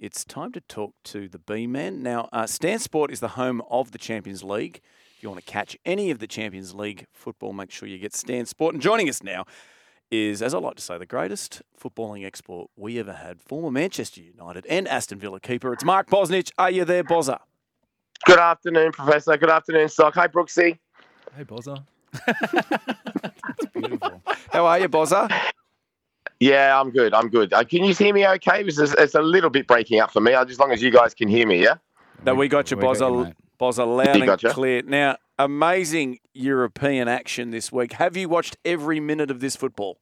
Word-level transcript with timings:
it's 0.00 0.24
time 0.24 0.50
to 0.52 0.60
talk 0.62 0.94
to 1.04 1.28
the 1.28 1.38
B 1.38 1.66
man. 1.66 2.02
Now, 2.02 2.28
uh, 2.32 2.46
Stan 2.46 2.78
Sport 2.78 3.12
is 3.12 3.20
the 3.20 3.28
home 3.28 3.62
of 3.70 3.92
the 3.92 3.98
Champions 3.98 4.42
League. 4.42 4.80
If 5.14 5.22
you 5.22 5.28
want 5.28 5.44
to 5.44 5.52
catch 5.52 5.76
any 5.84 6.10
of 6.10 6.18
the 6.18 6.26
Champions 6.26 6.74
League 6.74 7.06
football, 7.12 7.52
make 7.52 7.70
sure 7.70 7.86
you 7.86 7.98
get 7.98 8.14
Stan 8.14 8.46
Sport. 8.46 8.74
And 8.74 8.82
joining 8.82 9.10
us 9.10 9.22
now 9.22 9.44
is, 10.10 10.40
as 10.40 10.54
I 10.54 10.58
like 10.58 10.76
to 10.76 10.82
say, 10.82 10.96
the 10.96 11.04
greatest 11.04 11.60
footballing 11.78 12.24
export 12.24 12.70
we 12.76 12.98
ever 12.98 13.12
had, 13.12 13.42
former 13.42 13.70
Manchester 13.70 14.22
United 14.22 14.64
and 14.66 14.88
Aston 14.88 15.18
Villa 15.18 15.38
keeper. 15.38 15.70
It's 15.74 15.84
Mark 15.84 16.08
Bosnich. 16.08 16.50
Are 16.56 16.70
you 16.70 16.86
there, 16.86 17.04
Bozza? 17.04 17.38
Good 18.24 18.38
afternoon, 18.38 18.92
Professor. 18.92 19.36
Good 19.36 19.50
afternoon, 19.50 19.90
Sock. 19.90 20.14
Hi, 20.14 20.28
Brooksy. 20.28 20.78
Hey, 21.36 21.44
Bozza. 21.44 21.84
That's 22.26 23.66
beautiful. 23.74 24.22
How 24.50 24.64
are 24.64 24.78
you, 24.78 24.88
Bozza? 24.88 25.30
Yeah, 26.40 26.80
I'm 26.80 26.90
good. 26.90 27.12
I'm 27.12 27.28
good. 27.28 27.52
Uh, 27.52 27.62
can 27.64 27.84
you 27.84 27.94
hear 27.94 28.14
me 28.14 28.26
okay? 28.26 28.64
It's, 28.64 28.78
it's 28.78 29.14
a 29.14 29.20
little 29.20 29.50
bit 29.50 29.66
breaking 29.66 30.00
up 30.00 30.10
for 30.10 30.20
me, 30.20 30.32
as 30.32 30.58
long 30.58 30.72
as 30.72 30.82
you 30.82 30.90
guys 30.90 31.12
can 31.12 31.28
hear 31.28 31.46
me, 31.46 31.62
yeah? 31.62 31.74
No, 32.24 32.34
we 32.34 32.48
got 32.48 32.70
you, 32.70 32.78
We 32.78 32.82
got 32.82 32.98
you, 32.98 33.06
Bozza. 33.06 33.34
Bozza, 33.60 33.96
loud 33.96 34.14
We 34.14 34.22
and 34.22 34.26
got 34.26 34.42
you. 34.42 34.50
clear. 34.50 34.82
Now, 34.82 35.18
amazing 35.38 36.18
European 36.32 37.08
action 37.08 37.50
this 37.50 37.70
week. 37.70 37.92
Have 37.92 38.16
you 38.16 38.28
watched 38.30 38.56
every 38.64 39.00
minute 39.00 39.30
of 39.30 39.40
this 39.40 39.54
football? 39.54 39.98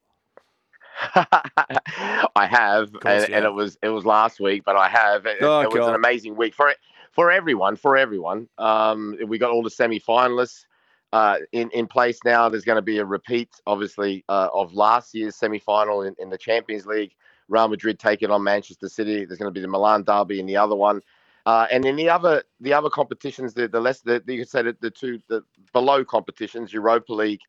I 1.15 2.47
have, 2.47 2.93
course 2.93 3.05
and, 3.05 3.29
you 3.29 3.35
and 3.37 3.45
it 3.45 3.53
was 3.53 3.79
it 3.83 3.89
was 3.89 4.05
last 4.05 4.41
week, 4.41 4.65
but 4.65 4.75
I 4.75 4.89
have. 4.89 5.27
It, 5.27 5.39
Oh, 5.41 5.61
it 5.61 5.73
was 5.73 5.87
an 5.87 5.95
amazing 5.95 6.35
week 6.35 6.55
for 6.55 6.75
for 7.13 7.31
everyone. 7.31 7.77
For 7.77 7.97
everyone, 7.97 8.49
um, 8.59 9.17
we 9.27 9.39
got 9.39 9.51
all 9.51 9.63
the 9.63 9.71
semi-finalists 9.71 10.65
uh, 11.13 11.37
in 11.53 11.71
in 11.71 11.87
place 11.87 12.19
now. 12.25 12.49
There's 12.49 12.65
going 12.65 12.77
to 12.77 12.83
be 12.83 12.99
a 12.99 13.05
repeat, 13.05 13.51
obviously, 13.67 14.25
uh, 14.29 14.49
of 14.53 14.75
last 14.75 15.15
year's 15.15 15.37
semi-final 15.37 16.03
in, 16.03 16.15
in 16.19 16.31
the 16.31 16.39
Champions 16.39 16.87
League. 16.87 17.15
Real 17.49 17.69
Madrid 17.69 17.99
taking 17.99 18.31
on 18.31 18.43
Manchester 18.43 18.89
City. 18.89 19.25
There's 19.25 19.39
going 19.39 19.53
to 19.53 19.59
be 19.59 19.63
the 19.63 19.69
Milan 19.69 20.05
derby 20.05 20.39
in 20.39 20.47
the 20.47 20.57
other 20.57 20.77
one. 20.77 21.01
Uh, 21.47 21.67
and 21.71 21.87
in 21.87 21.97
the 21.97 22.11
other 22.11 22.43
the 22.61 22.75
other 22.75 22.91
competitions, 22.91 23.55
the 23.55 23.69
the 23.69 23.81
less 23.81 24.01
the, 24.03 24.23
you 24.27 24.41
could 24.41 24.51
say 24.51 24.63
that 24.63 24.81
the 24.81 24.91
two 24.91 25.19
the 25.29 25.43
below 25.73 26.05
competitions, 26.05 26.73
Europa 26.73 27.13
League, 27.13 27.41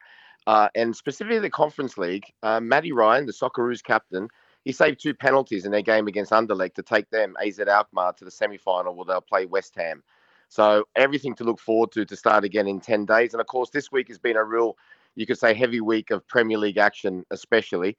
uh, 0.48 0.70
and 0.74 0.96
specifically 0.96 1.40
the 1.40 1.50
Conference 1.50 1.98
League, 1.98 2.24
uh, 2.44 2.62
Matty 2.62 2.94
Ryan, 2.94 3.26
the 3.26 3.34
Socceroos 3.34 3.84
captain, 3.84 4.30
he 4.64 4.72
saved 4.72 5.02
two 5.02 5.14
penalties 5.14 5.66
in 5.66 5.72
their 5.72 5.82
game 5.82 6.08
against 6.08 6.32
Anderlecht 6.32 6.76
to 6.76 6.84
take 6.84 7.10
them 7.10 7.36
AZ 7.46 7.60
Alkmaar 7.60 8.14
to 8.14 8.26
the 8.26 8.32
semi-final 8.32 8.96
where 8.96 9.06
they'll 9.06 9.22
play 9.22 9.46
West 9.46 9.76
Ham. 9.76 10.02
So 10.50 10.86
everything 10.96 11.36
to 11.36 11.44
look 11.44 11.60
forward 11.60 11.92
to 11.94 12.06
to 12.06 12.16
start 12.16 12.44
again 12.44 12.68
in 12.68 12.82
ten 12.82 13.06
days. 13.06 13.34
And 13.34 13.42
of 13.42 13.48
course, 13.48 13.70
this 13.70 13.92
week 13.92 14.08
has 14.10 14.18
been 14.18 14.36
a 14.36 14.44
real, 14.44 14.76
you 15.16 15.26
could 15.26 15.38
say, 15.38 15.54
heavy 15.54 15.80
week 15.80 16.12
of 16.12 16.28
Premier 16.28 16.58
League 16.58 16.78
action, 16.78 17.24
especially 17.32 17.96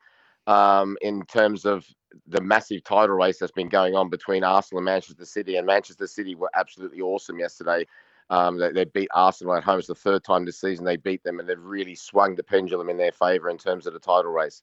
um, 0.47 0.97
in 1.01 1.25
terms 1.27 1.65
of 1.65 1.87
the 2.27 2.41
massive 2.41 2.83
title 2.83 3.15
race 3.15 3.39
that's 3.39 3.53
been 3.53 3.69
going 3.69 3.95
on 3.95 4.11
between 4.11 4.43
Arsenal 4.43 4.81
and 4.81 4.85
Manchester 4.85 5.25
City. 5.25 5.57
And 5.57 5.67
Manchester 5.67 6.09
City 6.09 6.35
were 6.35 6.51
absolutely 6.55 7.01
awesome 7.01 7.39
yesterday. 7.39 7.87
Um, 8.31 8.59
they, 8.59 8.73
they 8.73 8.85
beat 8.85 9.09
Arsenal 9.15 9.55
at 9.55 9.65
home. 9.65 9.79
It's 9.79 9.89
the 9.89 9.95
third 9.95 10.25
time 10.25 10.45
this 10.45 10.61
season 10.61 10.85
they 10.85 10.97
beat 10.97 11.23
them, 11.23 11.39
and 11.39 11.49
they've 11.49 11.61
really 11.61 11.95
swung 11.95 12.35
the 12.35 12.43
pendulum 12.43 12.89
in 12.89 12.97
their 12.97 13.13
favour 13.13 13.49
in 13.49 13.59
terms 13.59 13.87
of 13.87 13.93
the 13.93 13.99
title 14.01 14.33
race. 14.33 14.63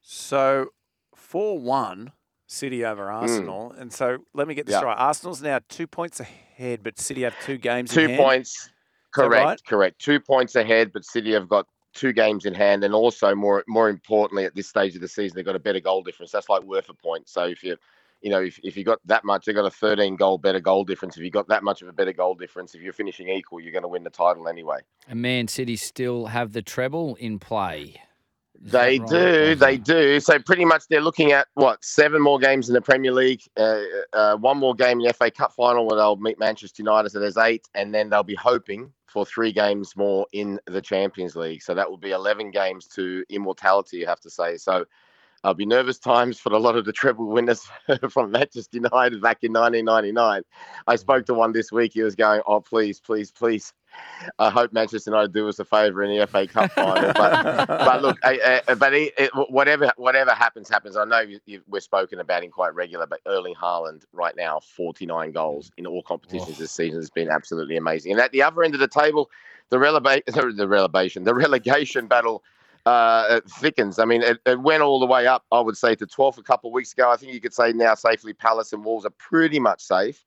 So, 0.00 0.68
4 1.14 1.58
1 1.58 2.12
City 2.46 2.84
over 2.84 3.06
mm. 3.06 3.14
Arsenal. 3.14 3.72
And 3.72 3.92
so, 3.92 4.18
let 4.34 4.48
me 4.48 4.54
get 4.54 4.66
this. 4.66 4.74
Yeah. 4.74 4.82
right. 4.82 4.98
Arsenal's 4.98 5.42
now 5.42 5.60
two 5.68 5.86
points 5.86 6.20
ahead, 6.20 6.80
but 6.82 6.98
City 6.98 7.22
have 7.22 7.34
two 7.44 7.58
games 7.58 7.92
Two 7.92 8.00
in 8.00 8.10
hand. 8.10 8.20
points, 8.20 8.70
correct, 9.12 9.44
right? 9.44 9.64
correct. 9.66 9.98
Two 9.98 10.20
points 10.20 10.54
ahead, 10.54 10.92
but 10.92 11.04
City 11.04 11.32
have 11.32 11.48
got 11.48 11.66
two 11.94 12.12
games 12.12 12.44
in 12.44 12.54
hand, 12.54 12.84
and 12.84 12.94
also 12.94 13.34
more 13.34 13.64
more 13.66 13.88
importantly 13.88 14.44
at 14.44 14.54
this 14.54 14.68
stage 14.68 14.94
of 14.94 15.00
the 15.00 15.08
season, 15.08 15.36
they've 15.36 15.44
got 15.44 15.56
a 15.56 15.60
better 15.60 15.80
goal 15.80 16.02
difference. 16.02 16.30
That's 16.30 16.48
like 16.48 16.62
worth 16.62 16.88
a 16.88 16.94
point. 16.94 17.28
So 17.28 17.44
if 17.44 17.62
you 17.64 17.76
you 18.22 18.30
know, 18.30 18.40
if, 18.42 18.58
if 18.62 18.76
you 18.76 18.84
got 18.84 18.98
that 19.04 19.24
much, 19.24 19.46
you've 19.46 19.56
got 19.56 19.66
a 19.66 19.70
13 19.70 20.16
goal 20.16 20.38
better 20.38 20.60
goal 20.60 20.84
difference. 20.84 21.16
If 21.16 21.22
you 21.22 21.30
got 21.30 21.48
that 21.48 21.62
much 21.62 21.82
of 21.82 21.88
a 21.88 21.92
better 21.92 22.12
goal 22.12 22.34
difference, 22.34 22.74
if 22.74 22.82
you're 22.82 22.92
finishing 22.92 23.28
equal, 23.28 23.60
you're 23.60 23.72
going 23.72 23.82
to 23.82 23.88
win 23.88 24.04
the 24.04 24.10
title 24.10 24.48
anyway. 24.48 24.80
And 25.08 25.20
Man 25.20 25.48
City 25.48 25.76
still 25.76 26.26
have 26.26 26.52
the 26.52 26.62
treble 26.62 27.14
in 27.16 27.38
play. 27.38 28.00
They 28.60 28.98
right, 28.98 29.08
do, 29.08 29.54
they 29.54 29.76
do. 29.76 30.20
So 30.20 30.38
pretty 30.38 30.64
much 30.64 30.88
they're 30.88 31.00
looking 31.00 31.32
at 31.32 31.48
what 31.54 31.84
seven 31.84 32.22
more 32.22 32.38
games 32.38 32.68
in 32.68 32.74
the 32.74 32.80
Premier 32.80 33.12
League, 33.12 33.42
uh, 33.56 33.80
uh, 34.12 34.36
one 34.36 34.58
more 34.58 34.74
game 34.74 35.00
in 35.00 35.06
the 35.06 35.12
FA 35.12 35.30
Cup 35.30 35.52
final 35.52 35.86
where 35.86 35.96
they'll 35.96 36.16
meet 36.16 36.38
Manchester 36.38 36.82
United. 36.82 37.10
So 37.10 37.20
there's 37.20 37.36
eight, 37.36 37.68
and 37.74 37.94
then 37.94 38.10
they'll 38.10 38.22
be 38.22 38.34
hoping 38.34 38.92
for 39.06 39.24
three 39.24 39.52
games 39.52 39.96
more 39.96 40.26
in 40.32 40.60
the 40.66 40.80
Champions 40.80 41.36
League. 41.36 41.62
So 41.62 41.74
that 41.74 41.88
will 41.88 41.96
be 41.96 42.10
11 42.10 42.50
games 42.50 42.86
to 42.88 43.24
immortality, 43.30 43.98
you 43.98 44.06
have 44.06 44.20
to 44.20 44.30
say. 44.30 44.56
So 44.56 44.84
I'll 45.46 45.54
be 45.54 45.64
nervous 45.64 46.00
times 46.00 46.40
for 46.40 46.52
a 46.52 46.58
lot 46.58 46.74
of 46.74 46.84
the 46.84 46.92
treble 46.92 47.28
winners 47.28 47.68
from 48.10 48.32
Manchester 48.32 48.78
United 48.78 49.22
back 49.22 49.44
in 49.44 49.52
1999. 49.52 50.42
I 50.88 50.94
mm. 50.94 50.98
spoke 50.98 51.24
to 51.26 51.34
one 51.34 51.52
this 51.52 51.70
week. 51.70 51.92
He 51.94 52.02
was 52.02 52.16
going, 52.16 52.42
"Oh, 52.48 52.60
please, 52.60 52.98
please, 52.98 53.30
please." 53.30 53.72
I 54.40 54.50
hope 54.50 54.72
Manchester 54.72 55.12
United 55.12 55.32
do 55.32 55.48
us 55.48 55.60
a 55.60 55.64
favour 55.64 56.02
in 56.02 56.18
the 56.18 56.26
FA 56.26 56.48
Cup 56.48 56.72
final. 56.72 57.12
But 57.12 57.66
but 57.68 58.02
look, 58.02 58.18
I, 58.24 58.60
I, 58.66 58.74
but 58.74 58.92
he, 58.92 59.12
it, 59.16 59.30
whatever 59.48 59.92
whatever 59.96 60.32
happens, 60.32 60.68
happens. 60.68 60.96
I 60.96 61.04
know 61.04 61.20
you, 61.20 61.38
you, 61.46 61.62
we're 61.68 61.80
spoken 61.80 62.18
about 62.18 62.42
him 62.42 62.50
quite 62.50 62.74
regular, 62.74 63.06
but 63.06 63.20
Erling 63.24 63.54
Haaland 63.54 64.02
right 64.12 64.34
now, 64.36 64.58
49 64.58 65.30
goals 65.30 65.70
in 65.76 65.86
all 65.86 66.02
competitions 66.02 66.56
Oh. 66.56 66.60
this 66.60 66.72
season 66.72 66.98
has 66.98 67.10
been 67.10 67.30
absolutely 67.30 67.76
amazing. 67.76 68.10
And 68.10 68.20
at 68.20 68.32
the 68.32 68.42
other 68.42 68.64
end 68.64 68.74
of 68.74 68.80
the 68.80 68.88
table, 68.88 69.30
the 69.70 69.78
relegation, 69.78 70.24
the 70.56 70.66
relegation, 70.66 71.22
the 71.22 71.34
relegation 71.34 72.08
battle 72.08 72.42
uh, 72.86 73.26
it 73.30 73.50
thickens. 73.50 73.98
I 73.98 74.04
mean, 74.04 74.22
it, 74.22 74.38
it 74.46 74.60
went 74.60 74.82
all 74.82 74.98
the 75.00 75.06
way 75.06 75.26
up. 75.26 75.44
I 75.52 75.60
would 75.60 75.76
say 75.76 75.94
to 75.96 76.06
12 76.06 76.38
a 76.38 76.42
couple 76.42 76.70
of 76.70 76.74
weeks 76.74 76.92
ago. 76.92 77.10
I 77.10 77.16
think 77.16 77.32
you 77.34 77.40
could 77.40 77.52
say 77.52 77.72
now 77.72 77.94
safely 77.94 78.32
Palace 78.32 78.72
and 78.72 78.84
Wolves 78.84 79.04
are 79.04 79.10
pretty 79.18 79.58
much 79.60 79.82
safe. 79.82 80.24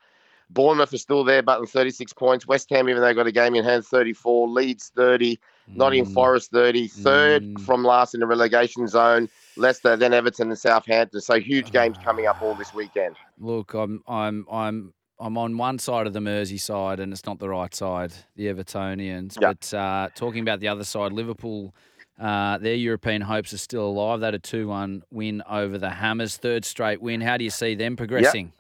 Bournemouth 0.52 0.92
are 0.94 0.98
still 0.98 1.24
there, 1.24 1.44
but 1.44 1.60
on 1.60 1.68
36 1.68 2.12
points. 2.14 2.48
West 2.48 2.70
Ham, 2.72 2.90
even 2.90 3.02
though 3.02 3.08
they 3.08 3.14
got 3.14 3.28
a 3.28 3.32
game 3.32 3.56
in 3.56 3.64
hand, 3.64 3.86
34. 3.86 4.48
Leeds 4.50 4.92
30. 4.96 5.40
Nottingham 5.76 6.10
Mm. 6.12 6.14
Forest 6.16 6.50
30, 6.52 6.88
third 6.88 7.44
Mm. 7.44 7.62
from 7.62 7.84
last 7.84 8.16
in 8.16 8.20
the 8.20 8.26
relegation 8.26 8.88
zone. 8.88 9.30
Leicester, 9.56 9.96
then 9.96 10.14
Everton 10.14 10.50
and 10.50 10.58
Southampton. 10.58 11.22
So 11.22 11.40
huge 11.40 11.72
games 11.72 11.96
coming 12.04 12.26
up 12.26 12.42
all 12.42 12.56
this 12.56 12.74
weekend. 12.74 13.16
Look, 13.38 13.76
I'm 13.76 14.02
I'm 14.08 14.48
I'm 14.52 14.94
I'm 15.20 15.38
on 15.38 15.58
one 15.58 15.78
side 15.78 16.08
of 16.08 16.14
the 16.14 16.22
Mersey 16.22 16.58
side, 16.58 17.00
and 17.00 17.14
it's 17.14 17.26
not 17.28 17.38
the 17.38 17.50
right 17.50 17.76
side, 17.76 18.14
the 18.36 18.48
Evertonians. 18.48 19.38
Yeah. 19.40 19.54
But 19.54 19.74
uh, 19.78 20.10
talking 20.16 20.42
about 20.42 20.60
the 20.60 20.70
other 20.70 20.84
side, 20.86 21.12
Liverpool, 21.12 21.76
uh, 22.20 22.58
their 22.58 22.76
European 22.76 23.22
hopes 23.22 23.54
are 23.54 23.58
still 23.58 23.86
alive. 23.86 24.20
They 24.20 24.28
had 24.28 24.36
a 24.36 24.40
two-one 24.40 25.04
win 25.12 25.42
over 25.50 25.78
the 25.78 25.90
Hammers, 25.90 26.38
third 26.38 26.66
straight 26.66 27.02
win. 27.02 27.22
How 27.22 27.38
do 27.38 27.44
you 27.44 27.50
see 27.50 27.76
them 27.76 27.96
progressing? 27.96 28.54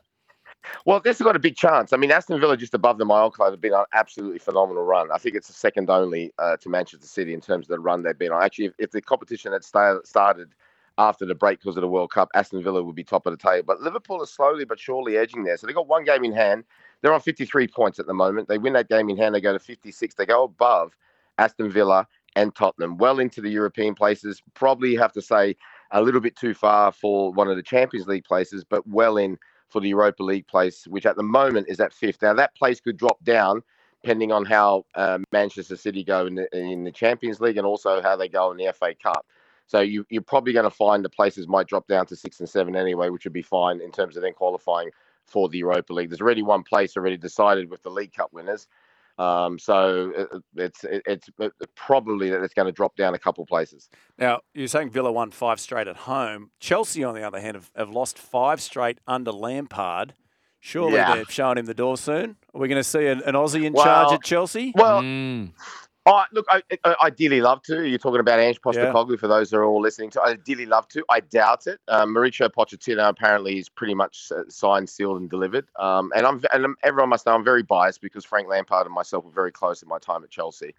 Well, 0.86 1.00
this 1.00 1.18
has 1.18 1.26
got 1.26 1.36
a 1.36 1.40
big 1.40 1.56
chance. 1.56 1.94
I 1.94 1.98
mean, 1.98 2.12
Aston 2.12 2.40
Villa 2.40 2.58
just 2.58 2.74
above 2.74 2.98
the 2.98 3.06
old 3.06 3.34
club 3.34 3.52
have 3.52 3.62
been 3.62 3.74
on 3.74 3.82
an 3.82 3.86
absolutely 3.94 4.40
phenomenal 4.40 4.84
run. 4.84 5.10
I 5.12 5.18
think 5.18 5.36
it's 5.36 5.50
a 5.50 5.54
second 5.54 5.90
only 5.90 6.32
uh, 6.38 6.58
to 6.58 6.70
Manchester 6.70 7.08
City 7.08 7.34
in 7.34 7.42
terms 7.42 7.66
of 7.66 7.70
the 7.70 7.80
run 7.80 8.04
they've 8.04 8.18
been 8.18 8.32
on. 8.32 8.44
Actually, 8.44 8.66
if, 8.66 8.74
if 8.78 8.92
the 8.92 9.02
competition 9.02 9.54
had 9.54 9.64
sta- 9.64 10.04
started 10.04 10.54
after 10.98 11.26
the 11.26 11.36
break 11.36 11.60
because 11.60 11.78
of 11.78 11.82
the 11.82 11.88
World 11.88 12.12
Cup, 12.12 12.30
Aston 12.36 12.62
Villa 12.62 12.84
would 12.84 12.96
be 12.96 13.04
top 13.04 13.26
of 13.26 13.32
the 13.32 13.38
table. 13.38 13.66
But 13.66 13.82
Liverpool 13.82 14.22
is 14.22 14.30
slowly 14.30 14.66
but 14.66 14.80
surely 14.80 15.18
edging 15.18 15.44
there. 15.44 15.58
So 15.58 15.66
they've 15.66 15.76
got 15.76 15.88
one 15.88 16.04
game 16.04 16.24
in 16.24 16.34
hand. 16.34 16.66
They're 17.02 17.14
on 17.14 17.22
53 17.22 17.68
points 17.68 18.00
at 18.00 18.08
the 18.08 18.14
moment. 18.14 18.50
They 18.50 18.58
win 18.58 18.74
that 18.74 18.90
game 18.90 19.10
in 19.10 19.18
hand, 19.18 19.34
they 19.34 19.42
go 19.42 19.54
to 19.54 19.60
56. 19.60 20.16
They 20.16 20.26
go 20.26 20.44
above 20.44 20.96
Aston 21.38 21.72
Villa 21.72 22.06
and 22.36 22.54
Tottenham, 22.56 22.98
well 22.98 23.20
into 23.20 23.42
the 23.42 23.50
European 23.50 23.96
places. 23.96 24.42
Probably 24.54 24.96
have 24.96 25.14
to 25.14 25.22
say 25.22 25.56
a 25.92 26.02
little 26.02 26.22
bit 26.22 26.36
too 26.36 26.54
far 26.54 26.92
for 26.92 27.32
one 27.34 27.48
of 27.48 27.56
the 27.56 27.64
Champions 27.64 28.08
League 28.08 28.26
places, 28.26 28.64
but 28.64 28.88
well 28.88 29.18
in 29.18 29.38
for 29.70 29.82
the 29.82 29.90
Europa 29.90 30.24
League 30.24 30.48
place, 30.48 30.88
which 30.88 31.06
at 31.06 31.16
the 31.16 31.24
moment 31.24 31.68
is 31.70 31.80
at 31.80 31.94
fifth. 31.94 32.22
Now 32.22 32.34
that 32.34 32.56
place 32.56 32.80
could 32.80 32.98
drop 32.98 33.24
down 33.24 33.64
depending 34.02 34.32
on 34.32 34.46
how 34.46 34.86
uh, 34.96 35.20
Manchester 35.32 35.76
City 35.76 36.04
go 36.04 36.26
in 36.26 36.36
the, 36.36 36.58
in 36.58 36.84
the 36.86 36.92
Champions 36.92 37.42
League 37.42 37.58
and 37.58 37.68
also 37.68 38.02
how 38.02 38.16
they 38.16 38.30
go 38.30 38.50
in 38.52 38.58
the 38.58 38.72
FA 38.74 38.94
Cup. 38.96 39.26
So 39.68 39.82
you, 39.82 40.06
you're 40.10 40.22
probably 40.22 40.54
going 40.54 40.64
to 40.64 40.70
find 40.70 41.04
the 41.04 41.10
places 41.10 41.48
might 41.48 41.68
drop 41.68 41.88
down 41.88 42.06
to 42.08 42.16
six 42.16 42.40
and 42.40 42.50
seven 42.50 42.76
anyway, 42.76 43.10
which 43.10 43.26
would 43.26 43.34
be 43.34 43.42
fine 43.42 43.82
in 43.82 43.92
terms 43.92 44.16
of 44.16 44.24
then 44.24 44.34
qualifying 44.34 44.90
for 45.26 45.50
the 45.50 45.60
Europa 45.60 45.94
League. 45.94 46.10
There's 46.10 46.22
already 46.22 46.42
one 46.42 46.64
place 46.64 46.98
already 46.98 47.18
decided 47.18 47.70
with 47.70 47.84
the 47.84 47.92
League 47.92 48.14
Cup 48.14 48.34
winners. 48.34 48.68
Um, 49.20 49.60
so 49.60 50.12
it, 50.16 50.28
it's 50.56 50.84
it, 50.86 51.04
it's 51.06 51.30
it, 51.40 51.52
probably 51.76 52.30
that 52.30 52.42
it's 52.42 52.54
going 52.54 52.68
to 52.68 52.72
drop 52.72 52.96
down 52.96 53.14
a 53.14 53.20
couple 53.20 53.46
places. 53.46 53.90
Now, 54.18 54.40
you're 54.54 54.68
saying 54.70 54.92
Villa 54.92 55.12
won 55.12 55.30
five 55.32 55.60
straight 55.60 55.88
at 55.90 55.98
home. 55.98 56.52
Chelsea, 56.62 57.04
on 57.04 57.14
the 57.16 57.24
other 57.24 57.40
hand, 57.42 57.56
have, 57.56 57.70
have 57.76 57.90
lost 57.90 58.18
five 58.18 58.62
straight 58.62 59.00
under 59.06 59.32
Lampard. 59.34 60.14
Surely 60.62 60.96
Yeah. 60.96 61.16
they're 61.16 61.26
showing 61.26 61.58
him 61.58 61.66
the 61.66 61.74
door 61.74 61.98
soon. 61.98 62.38
Are 62.54 62.62
we 62.62 62.68
going 62.70 62.80
to 62.80 62.84
see 62.84 63.08
an, 63.08 63.22
an 63.26 63.34
Aussie 63.34 63.66
in 63.66 63.74
charge 63.76 64.14
at 64.14 64.24
Chelsea? 64.24 64.72
Well, 64.76 65.02
Mm. 65.02 65.52
Oh, 66.10 66.24
look, 66.34 66.48
I, 66.52 66.64
I 66.86 66.96
ideally 67.06 67.42
love 67.42 67.64
to. 67.64 67.88
You're 67.88 68.00
talking 68.00 68.22
about 68.22 68.40
Ange 68.40 68.62
Yeah. 68.72 68.96
Postecoglou 68.96 69.20
for 69.20 69.28
those 69.30 69.52
that 69.52 69.58
are 69.58 69.66
all 69.66 69.82
listening 69.82 70.12
to. 70.12 70.22
I 70.22 70.32
ideally 70.32 70.68
love 70.68 70.88
to. 70.90 71.06
I 71.10 71.22
doubt 71.22 71.68
it. 71.68 71.80
Um, 71.90 72.16
Mauricio 72.16 72.50
Pochettino 72.52 73.10
apparently 73.10 73.60
is 73.60 73.70
pretty 73.70 73.96
much 73.96 74.32
signed, 74.50 74.90
sealed, 74.90 75.22
and 75.22 75.32
delivered. 75.32 75.68
Um, 75.80 76.12
and 76.16 76.28
I'm 76.28 76.44
and 76.54 76.76
everyone 76.84 77.10
must 77.10 77.26
know 77.26 77.34
I'm 77.36 77.46
very 77.46 77.64
biased 77.64 78.02
because 78.02 78.26
Frank 78.26 78.50
Lampard 78.50 78.86
and 78.88 78.96
myself 78.96 79.26
were 79.26 79.32
very 79.32 79.54
close 79.54 79.84
in 79.84 79.90
my 79.90 80.00
time 80.00 80.24
at 80.26 80.32
Chelsea. 80.32 80.76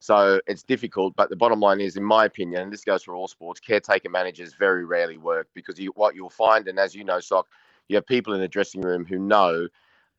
So 0.00 0.40
it's 0.48 0.64
difficult, 0.64 1.16
but 1.16 1.30
the 1.30 1.36
bottom 1.36 1.60
line 1.60 1.82
is, 1.82 1.98
in 1.98 2.04
my 2.04 2.24
opinion, 2.26 2.62
and 2.62 2.72
this 2.72 2.84
goes 2.86 3.04
for 3.04 3.16
all 3.16 3.28
sports, 3.28 3.60
caretaker 3.60 4.10
managers 4.10 4.54
very 4.54 4.86
rarely 4.86 5.18
work 5.18 5.48
because 5.54 5.78
you, 5.78 5.92
what 5.96 6.16
you'll 6.16 6.30
find, 6.30 6.68
and 6.68 6.78
as 6.78 6.94
you 6.94 7.04
know, 7.04 7.20
Sock, 7.20 7.48
you 7.88 7.96
have 7.96 8.06
people 8.06 8.34
in 8.34 8.40
the 8.40 8.48
dressing 8.48 8.82
room 8.82 9.04
who 9.06 9.18
know. 9.18 9.68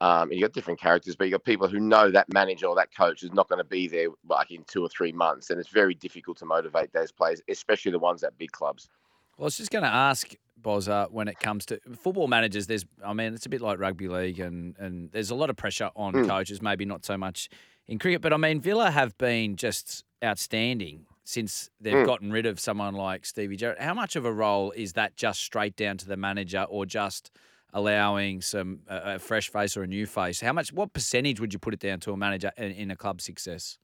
Um, 0.02 0.32
you 0.32 0.42
got 0.42 0.52
different 0.52 0.80
characters, 0.80 1.16
but 1.16 1.26
you 1.26 1.32
got 1.32 1.44
people 1.46 1.68
who 1.68 1.80
know 1.80 2.12
that 2.12 2.32
manager 2.34 2.68
or 2.68 2.76
that 2.76 2.94
coach 2.96 3.24
is 3.24 3.32
not 3.32 3.48
going 3.48 3.60
to 3.60 3.64
be 3.66 3.88
there 3.88 4.10
like 4.28 4.52
in 4.52 4.64
two 4.66 4.84
or 4.84 4.90
three 4.90 5.14
months, 5.14 5.50
and 5.50 5.60
it's 5.60 5.70
very 5.70 5.94
difficult 5.94 6.38
to 6.38 6.46
motivate 6.46 6.92
those 6.92 7.12
players, 7.12 7.42
especially 7.50 7.92
the 7.92 8.00
ones 8.00 8.24
at 8.24 8.38
big 8.38 8.52
clubs. 8.52 8.90
Well, 9.38 9.46
I 9.46 9.48
was 9.48 9.58
just 9.58 9.72
going 9.72 9.84
to 9.84 9.90
ask, 9.90 10.34
Bozza, 10.62 11.12
when 11.12 11.28
it 11.28 11.40
comes 11.40 11.66
to 11.68 11.80
football 11.98 12.28
managers, 12.28 12.68
there's, 12.68 12.86
I 13.06 13.14
mean, 13.14 13.34
it's 13.34 13.46
a 13.46 13.50
bit 13.50 13.62
like 13.62 13.80
rugby 13.80 14.08
league, 14.08 14.40
and, 14.40 14.78
and 14.78 15.12
there's 15.12 15.30
a 15.30 15.36
lot 15.36 15.50
of 15.50 15.56
pressure 15.56 15.90
on 15.96 16.14
Mm. 16.14 16.28
coaches, 16.28 16.62
maybe 16.62 16.86
not 16.86 17.06
so 17.06 17.18
much 17.18 17.50
in 17.88 18.00
cricket. 18.00 18.22
But 18.22 18.34
I 18.34 18.38
mean, 18.38 18.60
Villa 18.62 18.92
have 18.92 19.18
been 19.18 19.56
just 19.56 20.04
outstanding 20.24 21.06
since 21.24 21.70
they've 21.82 21.94
Mm. 21.94 22.06
gotten 22.06 22.32
rid 22.32 22.46
of 22.46 22.60
someone 22.60 22.94
like 22.96 23.26
Stevie 23.26 23.58
Gerrard. 23.58 23.80
How 23.80 23.94
much 23.94 24.16
of 24.16 24.26
a 24.26 24.32
role 24.32 24.72
is 24.72 24.94
that 24.94 25.16
just 25.16 25.42
straight 25.42 25.76
down 25.76 25.98
to 25.98 26.08
the 26.08 26.18
manager 26.18 26.66
or 26.70 26.86
just 26.86 27.32
allowing 27.74 28.42
some 28.42 28.82
uh, 28.88 29.16
a 29.16 29.20
fresh 29.20 29.50
face 29.50 29.76
or 29.78 29.84
a 29.84 29.88
new 29.88 30.06
face? 30.06 30.42
How 30.42 30.54
much, 30.54 30.72
what 30.74 30.94
percentage 30.94 31.40
would 31.40 31.54
you 31.54 31.60
put 31.60 31.74
it 31.74 31.80
down 31.80 32.00
to 32.02 32.12
a 32.12 32.18
manager 32.18 32.52
in, 32.58 32.72
in 32.72 32.92
a 32.92 32.96
club 32.96 33.22
success? 33.22 33.78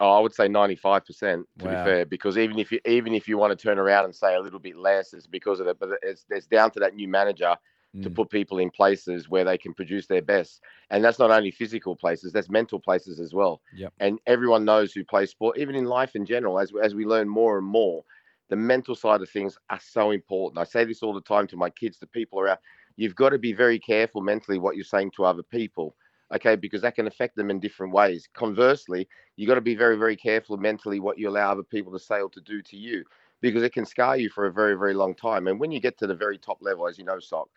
Oh, 0.00 0.10
I 0.10 0.18
would 0.18 0.34
say 0.34 0.48
ninety-five 0.48 1.04
percent 1.04 1.46
to 1.58 1.64
Wow. 1.66 1.70
be 1.70 1.76
fair, 1.76 2.04
because 2.04 2.36
even 2.36 2.58
if 2.58 2.72
you 2.72 2.80
even 2.84 3.14
if 3.14 3.28
you 3.28 3.38
want 3.38 3.56
to 3.56 3.62
turn 3.62 3.78
around 3.78 4.06
and 4.06 4.14
say 4.14 4.34
a 4.34 4.40
little 4.40 4.58
bit 4.58 4.76
less, 4.76 5.12
it's 5.12 5.28
because 5.28 5.60
of 5.60 5.68
it. 5.68 5.78
But 5.78 5.90
it's 6.02 6.26
it's 6.30 6.48
down 6.48 6.72
to 6.72 6.80
that 6.80 6.94
new 6.94 7.06
manager 7.08 7.56
to 8.02 8.10
Mm. 8.10 8.14
put 8.16 8.28
people 8.28 8.58
in 8.58 8.70
places 8.70 9.28
where 9.28 9.44
they 9.44 9.56
can 9.56 9.72
produce 9.72 10.08
their 10.08 10.20
best, 10.20 10.60
and 10.90 11.04
that's 11.04 11.20
not 11.20 11.30
only 11.30 11.52
physical 11.52 11.94
places, 11.94 12.32
that's 12.32 12.50
mental 12.50 12.80
places 12.80 13.20
as 13.20 13.32
well. 13.32 13.62
Yep. 13.70 13.94
And 14.00 14.18
everyone 14.26 14.64
knows 14.64 14.92
who 14.92 15.04
plays 15.04 15.30
sport, 15.30 15.58
even 15.58 15.76
in 15.76 15.84
life 15.84 16.16
in 16.16 16.26
general, 16.26 16.58
as 16.58 16.72
as 16.82 16.96
we 16.96 17.06
learn 17.06 17.28
more 17.28 17.56
and 17.56 17.66
more, 17.66 18.04
the 18.48 18.56
mental 18.56 18.96
side 18.96 19.22
of 19.22 19.30
things 19.30 19.56
are 19.70 19.78
so 19.80 20.10
important. 20.10 20.58
I 20.58 20.64
say 20.64 20.84
this 20.84 21.04
all 21.04 21.14
the 21.14 21.20
time 21.20 21.46
to 21.46 21.56
my 21.56 21.70
kids, 21.70 22.00
the 22.00 22.08
people 22.08 22.40
around. 22.40 22.58
You've 22.96 23.16
got 23.16 23.30
to 23.30 23.38
be 23.38 23.52
very 23.52 23.78
careful 23.78 24.20
mentally 24.20 24.58
what 24.58 24.76
you're 24.76 24.84
saying 24.84 25.12
to 25.12 25.24
other 25.24 25.42
people, 25.42 25.94
okay? 26.34 26.56
Because 26.56 26.82
that 26.82 26.94
can 26.94 27.06
affect 27.06 27.36
them 27.36 27.50
in 27.50 27.60
different 27.60 27.92
ways. 27.92 28.28
Conversely, 28.34 29.08
you've 29.36 29.48
got 29.48 29.56
to 29.56 29.60
be 29.60 29.74
very, 29.74 29.96
very 29.96 30.16
careful 30.16 30.56
mentally 30.56 31.00
what 31.00 31.18
you 31.18 31.28
allow 31.28 31.52
other 31.52 31.62
people 31.62 31.92
to 31.92 31.98
say 31.98 32.20
or 32.20 32.30
to 32.30 32.40
do 32.40 32.62
to 32.62 32.76
you, 32.76 33.04
because 33.40 33.62
it 33.62 33.72
can 33.72 33.84
scar 33.84 34.16
you 34.16 34.28
for 34.28 34.46
a 34.46 34.52
very, 34.52 34.74
very 34.76 34.94
long 34.94 35.14
time. 35.14 35.48
And 35.48 35.58
when 35.58 35.72
you 35.72 35.80
get 35.80 35.98
to 35.98 36.06
the 36.06 36.14
very 36.14 36.38
top 36.38 36.58
level, 36.60 36.86
as 36.86 36.98
you 36.98 37.04
know, 37.04 37.18
Sock, 37.18 37.48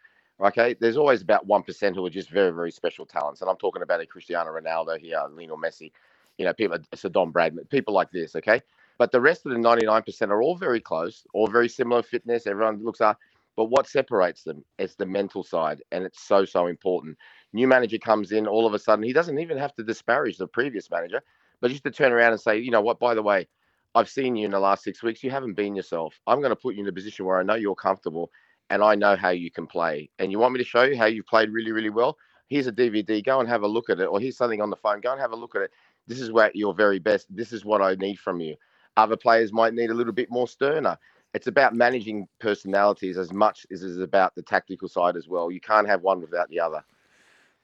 okay, 0.42 0.76
there's 0.80 0.98
always 0.98 1.22
about 1.22 1.46
one 1.46 1.64
percent 1.64 1.96
who 1.96 2.06
are 2.06 2.10
just 2.10 2.30
very, 2.30 2.52
very 2.52 2.72
special 2.72 3.06
talents. 3.06 3.42
And 3.42 3.50
I'm 3.50 3.58
talking 3.58 3.84
about 3.84 4.02
a 4.02 4.06
Cristiano 4.06 4.50
Ronaldo 4.52 5.00
here, 5.00 5.22
Lionel 5.32 5.58
Messi, 5.58 5.92
you 6.38 6.46
know, 6.46 6.54
people, 6.54 6.78
it's 6.92 7.06
a 7.06 7.10
Don 7.10 7.32
Bradman, 7.32 7.70
people 7.70 7.94
like 7.94 8.12
this, 8.12 8.36
okay. 8.36 8.62
But 8.98 9.12
the 9.12 9.22
rest 9.22 9.46
of 9.46 9.52
the 9.52 9.60
99% 9.60 10.30
are 10.30 10.42
all 10.42 10.56
very 10.56 10.80
close, 10.80 11.26
all 11.34 11.48
very 11.48 11.70
similar 11.70 12.02
fitness. 12.02 12.48
Everyone 12.48 12.84
looks 12.84 13.02
up. 13.02 13.20
But 13.58 13.66
what 13.66 13.88
separates 13.88 14.44
them? 14.44 14.64
is 14.78 14.96
the 14.96 15.08
mental 15.08 15.44
side, 15.44 15.82
and 15.92 16.06
it's 16.06 16.22
so 16.22 16.46
so 16.46 16.68
important. 16.68 17.18
New 17.54 17.68
manager 17.68 17.98
comes 17.98 18.32
in, 18.32 18.48
all 18.48 18.68
of 18.68 18.76
a 18.76 18.80
sudden 18.80 19.04
he 19.04 19.14
doesn't 19.14 19.40
even 19.40 19.58
have 19.58 19.74
to 19.76 19.84
disparage 19.84 20.38
the 20.38 20.48
previous 20.48 20.90
manager, 20.92 21.22
but 21.60 21.72
just 21.72 21.84
to 21.84 21.92
turn 21.92 22.14
around 22.14 22.34
and 22.34 22.40
say, 22.40 22.60
you 22.60 22.70
know 22.70 22.82
what? 22.82 23.00
By 23.00 23.16
the 23.16 23.24
way, 23.24 23.48
I've 23.96 24.10
seen 24.10 24.36
you 24.36 24.46
in 24.46 24.52
the 24.52 24.60
last 24.60 24.84
six 24.84 25.02
weeks. 25.02 25.24
You 25.24 25.32
haven't 25.32 25.56
been 25.56 25.76
yourself. 25.76 26.20
I'm 26.28 26.40
going 26.40 26.52
to 26.52 26.56
put 26.56 26.76
you 26.76 26.84
in 26.84 26.88
a 26.88 26.94
position 26.94 27.26
where 27.26 27.40
I 27.40 27.44
know 27.44 27.56
you're 27.56 27.76
comfortable, 27.76 28.30
and 28.70 28.84
I 28.84 28.94
know 28.94 29.16
how 29.16 29.30
you 29.30 29.50
can 29.50 29.66
play. 29.66 30.12
And 30.20 30.32
you 30.32 30.38
want 30.38 30.54
me 30.54 30.60
to 30.60 30.66
show 30.66 30.84
you 30.84 30.96
how 30.96 31.06
you've 31.06 31.26
played 31.26 31.50
really 31.50 31.72
really 31.72 31.90
well? 31.90 32.16
Here's 32.48 32.68
a 32.68 32.72
DVD. 32.72 33.26
Go 33.26 33.40
and 33.40 33.50
have 33.50 33.64
a 33.64 33.68
look 33.68 33.90
at 33.90 34.00
it, 34.00 34.06
or 34.06 34.20
here's 34.20 34.38
something 34.38 34.62
on 34.62 34.70
the 34.70 34.76
phone. 34.76 35.02
Go 35.02 35.12
and 35.12 35.20
have 35.20 35.32
a 35.32 35.36
look 35.36 35.56
at 35.56 35.64
it. 35.64 35.72
This 36.06 36.22
is 36.22 36.32
where 36.32 36.52
you're 36.54 36.76
very 36.76 37.00
best. 37.00 37.26
This 37.36 37.52
is 37.52 37.66
what 37.66 37.82
I 37.82 37.96
need 37.96 38.20
from 38.20 38.40
you. 38.40 38.56
Other 38.96 39.18
players 39.18 39.52
might 39.52 39.74
need 39.74 39.90
a 39.90 39.94
little 39.94 40.14
bit 40.14 40.32
more 40.32 40.48
sterner 40.48 40.98
it's 41.34 41.48
about 41.48 41.76
managing 41.76 42.28
personalities 42.40 43.18
as 43.18 43.32
much 43.32 43.66
as 43.72 43.84
it 43.84 43.90
is 43.90 44.00
about 44.00 44.36
the 44.36 44.42
tactical 44.42 44.88
side 44.88 45.16
as 45.16 45.28
well. 45.28 45.52
You 45.52 45.60
can't 45.60 45.88
have 45.88 46.02
one 46.02 46.22
without 46.22 46.50
the 46.50 46.60
other. 46.60 46.84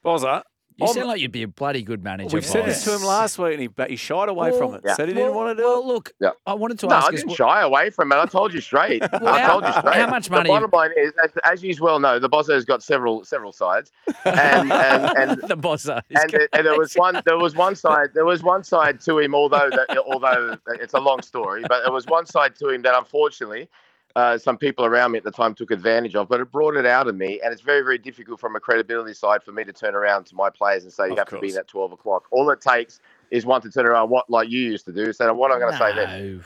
Bozza, 0.04 0.42
You 0.76 0.86
I'm- 0.86 0.94
sound 0.94 1.06
like 1.06 1.20
you'd 1.20 1.30
be 1.30 1.44
a 1.44 1.48
bloody 1.48 1.82
good 1.82 2.02
manager. 2.02 2.34
we've 2.34 2.44
said 2.44 2.64
this 2.66 2.82
to 2.82 2.96
him 2.96 3.04
last 3.04 3.38
week, 3.38 3.52
and 3.52 3.60
he, 3.62 3.66
but 3.68 3.90
he 3.90 3.94
shied 3.96 4.28
away 4.28 4.50
Well, 4.50 4.58
from 4.58 4.74
it. 4.74 4.80
Yeah. 4.84 4.94
Said 4.94 5.06
he 5.06 5.14
didn't 5.14 5.30
Well- 5.32 5.44
want 5.44 5.56
to 5.56 5.62
do 5.62 5.68
well, 5.68 5.78
it. 5.80 5.86
look, 5.86 6.12
Yeah. 6.20 6.30
I 6.44 6.54
wanted 6.54 6.80
to 6.80 6.86
no, 6.88 6.96
ask 6.96 7.02
No, 7.04 7.06
I 7.08 7.10
didn't 7.12 7.28
what- 7.28 7.36
shy 7.36 7.62
away 7.62 7.90
from 7.90 8.10
it. 8.10 8.16
I 8.16 8.26
told 8.26 8.52
you 8.52 8.60
straight. 8.60 9.00
Well, 9.12 9.28
I 9.28 9.38
how- 9.40 9.52
told 9.60 9.64
you 9.66 9.72
straight. 9.72 9.94
how 9.94 10.06
much 10.10 10.30
money- 10.30 10.48
The 10.50 10.54
bottom 10.54 10.70
line 10.72 10.90
is, 10.96 11.12
as, 11.22 11.30
as 11.44 11.62
you 11.62 11.76
well 11.80 12.00
know, 12.00 12.18
the 12.18 12.28
boss 12.28 12.48
has 12.48 12.64
got 12.64 12.82
several 12.82 13.24
several 13.24 13.52
sides, 13.52 13.92
and 14.24 14.72
and, 14.72 15.16
and 15.16 15.30
the 15.48 15.56
bozza. 15.56 16.02
is 16.10 16.20
and, 16.22 16.34
it- 16.34 16.48
and 16.52 16.66
there 16.66 16.76
was 16.76 16.92
one 16.96 17.22
there 17.24 17.38
was 17.38 17.54
one 17.54 17.76
side 17.76 18.08
there 18.14 18.24
was 18.24 18.42
one 18.42 18.64
side 18.64 19.00
to 19.02 19.18
him 19.20 19.32
although 19.34 19.70
that, 19.70 19.96
although 19.98 20.56
it's 20.80 20.94
a 20.94 21.00
long 21.00 21.22
story 21.22 21.62
but 21.68 21.82
there 21.84 21.92
was 21.92 22.06
one 22.06 22.26
side 22.26 22.56
to 22.56 22.68
him 22.68 22.82
that 22.82 22.96
unfortunately 22.98 23.68
uh, 24.16 24.38
some 24.38 24.56
people 24.56 24.84
around 24.84 25.10
me 25.12 25.18
at 25.18 25.24
the 25.24 25.30
time 25.30 25.54
took 25.54 25.70
advantage 25.70 26.14
of 26.14 26.28
but 26.28 26.40
it 26.40 26.50
brought 26.52 26.76
it 26.76 26.86
out 26.86 27.08
of 27.08 27.16
me 27.16 27.40
and 27.42 27.52
it's 27.52 27.62
very 27.62 27.82
very 27.82 27.98
difficult 27.98 28.38
from 28.40 28.54
a 28.56 28.60
credibility 28.60 29.12
side 29.14 29.42
for 29.42 29.52
me 29.52 29.64
to 29.64 29.72
turn 29.72 29.94
around 29.94 30.24
to 30.24 30.34
my 30.36 30.48
players 30.50 30.84
and 30.84 30.92
say 30.92 31.06
you 31.06 31.12
Of 31.12 31.18
have 31.18 31.28
to 31.28 31.38
be 31.40 31.48
course. 31.48 31.56
at 31.56 31.68
12 31.68 31.92
o'clock 31.92 32.24
all 32.30 32.48
it 32.50 32.60
takes 32.60 33.00
is 33.30 33.44
one 33.44 33.60
to 33.62 33.70
turn 33.70 33.86
around 33.86 34.10
what 34.10 34.30
like 34.30 34.48
you 34.48 34.60
used 34.60 34.84
to 34.86 34.92
do 34.92 35.12
say 35.12 35.28
what 35.30 35.50
i'm 35.50 35.58
going 35.58 35.72
to 35.72 35.78
say 35.78 35.94
then 35.94 36.36
No. 36.38 36.44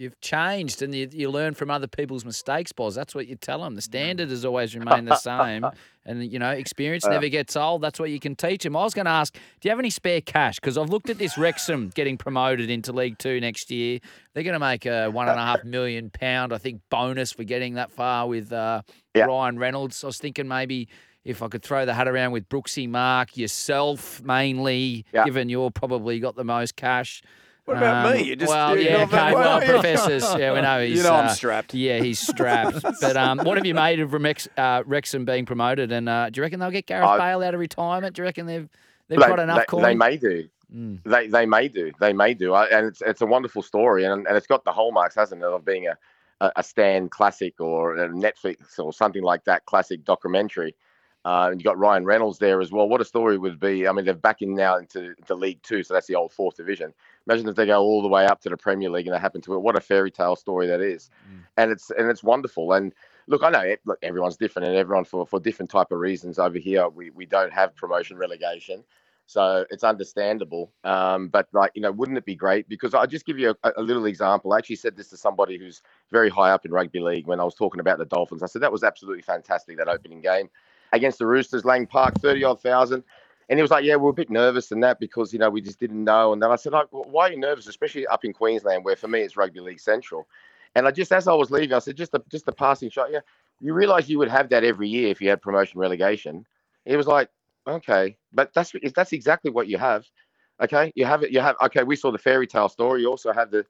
You've 0.00 0.18
changed 0.22 0.80
and 0.80 0.94
you, 0.94 1.10
you 1.12 1.30
learn 1.30 1.52
from 1.52 1.70
other 1.70 1.86
people's 1.86 2.24
mistakes, 2.24 2.72
Boz. 2.72 2.94
That's 2.94 3.14
what 3.14 3.26
you 3.26 3.36
tell 3.36 3.62
them. 3.62 3.74
The 3.74 3.82
standard 3.82 4.30
has 4.30 4.46
always 4.46 4.74
remained 4.74 5.06
the 5.06 5.14
same. 5.16 5.66
And, 6.06 6.24
you 6.24 6.38
know, 6.38 6.48
experience 6.52 7.04
never 7.06 7.28
gets 7.28 7.54
old. 7.54 7.82
That's 7.82 8.00
what 8.00 8.08
you 8.08 8.18
can 8.18 8.34
teach 8.34 8.62
them. 8.62 8.74
I 8.76 8.82
was 8.82 8.94
going 8.94 9.04
to 9.04 9.10
ask, 9.10 9.34
do 9.34 9.40
you 9.62 9.70
have 9.70 9.78
any 9.78 9.90
spare 9.90 10.22
cash? 10.22 10.54
Because 10.56 10.78
I've 10.78 10.88
looked 10.88 11.10
at 11.10 11.18
this 11.18 11.36
Wrexham 11.36 11.90
getting 11.94 12.16
promoted 12.16 12.70
into 12.70 12.92
League 12.94 13.18
Two 13.18 13.40
next 13.42 13.70
year. 13.70 13.98
They're 14.32 14.42
going 14.42 14.54
to 14.54 14.58
make 14.58 14.86
a 14.86 15.08
one 15.10 15.28
and 15.28 15.38
a 15.38 15.44
half 15.44 15.64
million 15.64 16.08
pound, 16.08 16.54
I 16.54 16.56
think, 16.58 16.80
bonus 16.88 17.32
for 17.32 17.44
getting 17.44 17.74
that 17.74 17.92
far 17.92 18.26
with 18.26 18.54
uh, 18.54 18.80
Yeah. 19.14 19.24
Ryan 19.26 19.58
Reynolds. 19.58 20.02
I 20.02 20.06
was 20.06 20.16
thinking 20.16 20.48
maybe 20.48 20.88
if 21.26 21.42
I 21.42 21.48
could 21.48 21.62
throw 21.62 21.84
the 21.84 21.92
hat 21.92 22.08
around 22.08 22.32
with 22.32 22.48
Brooksy 22.48 22.88
Mark, 22.88 23.36
yourself 23.36 24.22
mainly, 24.22 25.04
Yeah. 25.12 25.26
given 25.26 25.50
you're 25.50 25.70
probably 25.70 26.20
got 26.20 26.36
the 26.36 26.44
most 26.44 26.76
cash. 26.76 27.20
What 27.70 27.78
about 27.78 28.06
Um, 28.06 28.12
me? 28.14 28.22
You 28.24 28.36
just- 28.36 28.50
well, 28.50 28.76
you 28.76 28.84
yeah, 28.84 28.96
know, 28.96 29.02
okay. 29.04 29.32
Well, 29.32 29.58
well, 29.60 29.60
professors, 29.60 30.24
yeah, 30.36 30.52
we 30.52 30.60
know 30.60 30.80
he's. 30.84 30.98
you 30.98 31.04
know 31.04 31.14
I'm 31.14 31.26
uh, 31.26 31.32
strapped. 31.34 31.72
Yeah, 31.72 32.00
he's 32.00 32.18
strapped. 32.18 32.82
but 33.00 33.16
um, 33.16 33.38
what 33.38 33.56
have 33.58 33.64
you 33.66 33.74
made 33.74 34.00
of 34.00 34.10
Remex, 34.10 34.48
uh, 34.58 34.82
Wrexham 34.86 35.24
being 35.24 35.46
promoted? 35.46 35.92
And 35.92 36.08
uh, 36.08 36.30
do 36.30 36.40
you 36.40 36.42
reckon 36.42 36.58
they'll 36.58 36.72
get 36.72 36.86
Gareth 36.86 37.08
I- 37.08 37.18
Bale 37.18 37.42
out 37.46 37.54
of 37.54 37.60
retirement? 37.60 38.16
Do 38.16 38.22
you 38.22 38.24
reckon 38.26 38.46
they've 38.46 38.68
they've 39.08 39.20
they, 39.20 39.26
got 39.26 39.38
enough 39.38 39.58
they, 39.58 39.64
coin? 39.66 39.82
they 39.82 39.94
may 39.94 40.16
do 40.16 40.48
Mm. 40.74 41.00
They 41.04 41.26
they 41.26 41.46
may 41.46 41.66
do. 41.66 41.90
They 41.98 42.12
may 42.12 42.32
do. 42.32 42.54
I, 42.54 42.66
and 42.66 42.86
it's 42.86 43.02
it's 43.02 43.20
a 43.20 43.26
wonderful 43.26 43.60
story, 43.62 44.04
and 44.04 44.24
and 44.26 44.36
it's 44.36 44.46
got 44.46 44.64
the 44.64 44.70
hallmarks, 44.70 45.16
hasn't 45.16 45.42
it, 45.42 45.46
of 45.46 45.64
being 45.64 45.88
a 45.88 45.96
a, 46.40 46.52
a 46.56 46.62
Stan 46.62 47.08
classic 47.08 47.60
or 47.60 47.96
a 47.96 48.08
Netflix 48.08 48.78
or 48.78 48.92
something 48.92 49.22
like 49.24 49.44
that 49.46 49.66
classic 49.66 50.04
documentary. 50.04 50.74
Uh, 51.24 51.48
and 51.50 51.60
you 51.60 51.64
got 51.64 51.78
Ryan 51.78 52.06
Reynolds 52.06 52.38
there 52.38 52.62
as 52.62 52.72
well. 52.72 52.88
What 52.88 53.02
a 53.02 53.04
story 53.04 53.36
would 53.36 53.60
be. 53.60 53.86
I 53.86 53.92
mean, 53.92 54.06
they're 54.06 54.14
back 54.14 54.40
in 54.40 54.54
now 54.54 54.78
into 54.78 55.14
the 55.26 55.34
League 55.34 55.62
Two, 55.62 55.82
so 55.82 55.92
that's 55.92 56.06
the 56.06 56.14
old 56.14 56.32
fourth 56.32 56.56
division. 56.56 56.94
Imagine 57.26 57.48
if 57.48 57.56
they 57.56 57.66
go 57.66 57.82
all 57.82 58.00
the 58.00 58.08
way 58.08 58.24
up 58.24 58.40
to 58.42 58.48
the 58.48 58.56
Premier 58.56 58.88
League 58.88 59.06
and 59.06 59.14
they 59.14 59.20
happen 59.20 59.42
to 59.42 59.54
it. 59.54 59.58
What 59.60 59.76
a 59.76 59.80
fairy 59.80 60.10
tale 60.10 60.34
story 60.36 60.66
that 60.68 60.80
is, 60.80 61.10
Mm. 61.30 61.42
and 61.58 61.70
it's 61.72 61.90
and 61.90 62.08
it's 62.08 62.22
wonderful. 62.22 62.72
And 62.72 62.94
look, 63.26 63.42
I 63.42 63.50
know 63.50 63.60
it, 63.60 63.80
look 63.84 63.98
everyone's 64.02 64.38
different, 64.38 64.68
and 64.68 64.76
everyone 64.76 65.04
for 65.04 65.26
for 65.26 65.38
different 65.38 65.70
type 65.70 65.92
of 65.92 65.98
reasons. 65.98 66.38
Over 66.38 66.58
here, 66.58 66.88
we 66.88 67.10
we 67.10 67.26
don't 67.26 67.52
have 67.52 67.76
promotion 67.76 68.16
relegation. 68.16 68.82
So 69.26 69.64
it's 69.70 69.84
understandable. 69.84 70.72
Um, 70.82 71.28
but 71.28 71.46
like, 71.52 71.70
you 71.74 71.82
know, 71.82 71.92
wouldn't 71.92 72.18
it 72.18 72.24
be 72.24 72.34
great? 72.34 72.68
Because 72.68 72.94
I'll 72.94 73.06
just 73.06 73.26
give 73.26 73.38
you 73.38 73.54
a, 73.62 73.72
a 73.76 73.82
little 73.82 74.06
example. 74.06 74.52
I 74.52 74.58
actually 74.58 74.74
said 74.74 74.96
this 74.96 75.08
to 75.10 75.16
somebody 75.16 75.56
who's 75.56 75.82
very 76.10 76.28
high 76.28 76.50
up 76.50 76.64
in 76.64 76.72
rugby 76.72 76.98
league 76.98 77.28
when 77.28 77.38
I 77.38 77.44
was 77.44 77.54
talking 77.54 77.78
about 77.78 77.98
the 77.98 78.06
Dolphins. 78.06 78.42
I 78.42 78.46
said 78.46 78.62
that 78.62 78.72
was 78.72 78.82
absolutely 78.82 79.22
fantastic, 79.22 79.76
that 79.76 79.86
opening 79.86 80.20
game 80.20 80.50
against 80.92 81.18
the 81.18 81.26
Roosters, 81.26 81.64
Lang 81.64 81.86
Park, 81.86 82.14
30 82.20 82.44
odd 82.44 82.60
thousand. 82.60 83.04
And 83.48 83.58
he 83.58 83.62
was 83.62 83.70
like, 83.70 83.84
Yeah, 83.84 83.96
we're 83.96 84.10
a 84.10 84.14
bit 84.14 84.30
nervous 84.30 84.70
and 84.70 84.82
that 84.82 85.00
because, 85.00 85.32
you 85.32 85.38
know, 85.38 85.50
we 85.50 85.60
just 85.60 85.80
didn't 85.80 86.02
know. 86.02 86.32
And 86.32 86.42
then 86.42 86.50
I 86.50 86.56
said, 86.56 86.72
like, 86.72 86.86
Why 86.90 87.28
are 87.28 87.32
you 87.32 87.38
nervous, 87.38 87.66
especially 87.66 88.06
up 88.06 88.24
in 88.24 88.32
Queensland, 88.32 88.84
where 88.84 88.96
for 88.96 89.08
me 89.08 89.20
it's 89.20 89.36
rugby 89.36 89.60
league 89.60 89.80
central? 89.80 90.26
And 90.74 90.86
I 90.86 90.92
just, 90.92 91.12
as 91.12 91.26
I 91.26 91.34
was 91.34 91.50
leaving, 91.50 91.72
I 91.72 91.80
said, 91.80 91.96
just 91.96 92.14
a, 92.14 92.22
just 92.30 92.46
a 92.46 92.52
passing 92.52 92.90
shot. 92.90 93.10
Yeah, 93.10 93.20
you 93.60 93.74
realize 93.74 94.08
you 94.08 94.18
would 94.18 94.28
have 94.28 94.48
that 94.50 94.64
every 94.64 94.88
year 94.88 95.08
if 95.08 95.20
you 95.20 95.28
had 95.28 95.42
promotion 95.42 95.80
relegation. 95.80 96.46
He 96.84 96.96
was 96.96 97.06
like, 97.06 97.28
okay, 97.66 98.16
but 98.32 98.52
that's 98.54 98.72
that's 98.94 99.12
exactly 99.12 99.50
what 99.50 99.68
you 99.68 99.78
have. 99.78 100.06
Okay, 100.62 100.92
you 100.94 101.04
have 101.04 101.22
it. 101.22 101.30
You 101.30 101.40
have 101.40 101.56
okay. 101.62 101.82
We 101.82 101.96
saw 101.96 102.10
the 102.10 102.18
fairy 102.18 102.46
tale 102.46 102.68
story. 102.68 103.02
You 103.02 103.08
also 103.08 103.32
have 103.32 103.50
the 103.50 103.64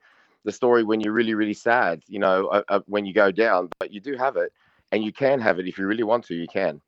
the 0.44 0.52
story 0.52 0.84
when 0.84 1.00
you're 1.00 1.12
really 1.12 1.34
really 1.34 1.54
sad. 1.54 2.02
You 2.06 2.18
know, 2.18 2.46
uh, 2.46 2.62
uh, 2.68 2.80
when 2.86 3.04
you 3.06 3.12
go 3.12 3.30
down, 3.30 3.68
but 3.78 3.92
you 3.92 4.00
do 4.00 4.16
have 4.16 4.36
it, 4.36 4.52
and 4.92 5.02
you 5.04 5.12
can 5.12 5.40
have 5.40 5.58
it 5.58 5.66
if 5.66 5.78
you 5.78 5.86
really 5.86 6.02
want 6.02 6.24
to. 6.26 6.34
You 6.34 6.46
can. 6.48 6.80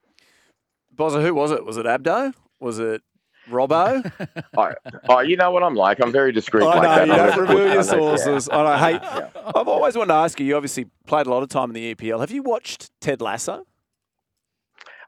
Bozza, 0.95 1.23
who 1.23 1.35
was 1.35 1.51
it? 1.51 1.65
Was 1.65 1.77
it 1.77 1.87
Abdo? 1.87 2.35
Was 2.61 2.79
it 2.79 3.03
Robbo? 3.49 4.11
Oh, 5.09 5.21
you 5.21 5.37
know 5.37 5.51
what 5.51 5.63
I'm 5.63 5.75
like. 5.75 5.99
I'm 6.01 6.13
very 6.13 6.33
discreet. 6.33 6.65
I 6.65 6.75
know, 6.75 6.89
like 6.89 7.07
you 7.09 7.17
don't 7.17 7.39
reveal 7.39 7.73
your 7.75 7.83
sources. 7.83 8.49
I 8.51 8.63
know. 8.63 8.77
Hey, 8.77 8.93
yeah. 8.93 9.29
I've 9.55 9.69
always 9.69 9.97
wanted 9.97 10.09
to 10.09 10.15
ask 10.15 10.39
you. 10.39 10.47
You 10.47 10.57
obviously 10.57 10.87
played 11.07 11.27
a 11.27 11.31
lot 11.31 11.43
of 11.43 11.49
time 11.49 11.71
in 11.71 11.75
the 11.75 11.95
EPL. 11.95 12.21
Have 12.21 12.31
you 12.31 12.43
watched 12.43 12.91
Ted 13.01 13.21
Lasso? 13.21 13.67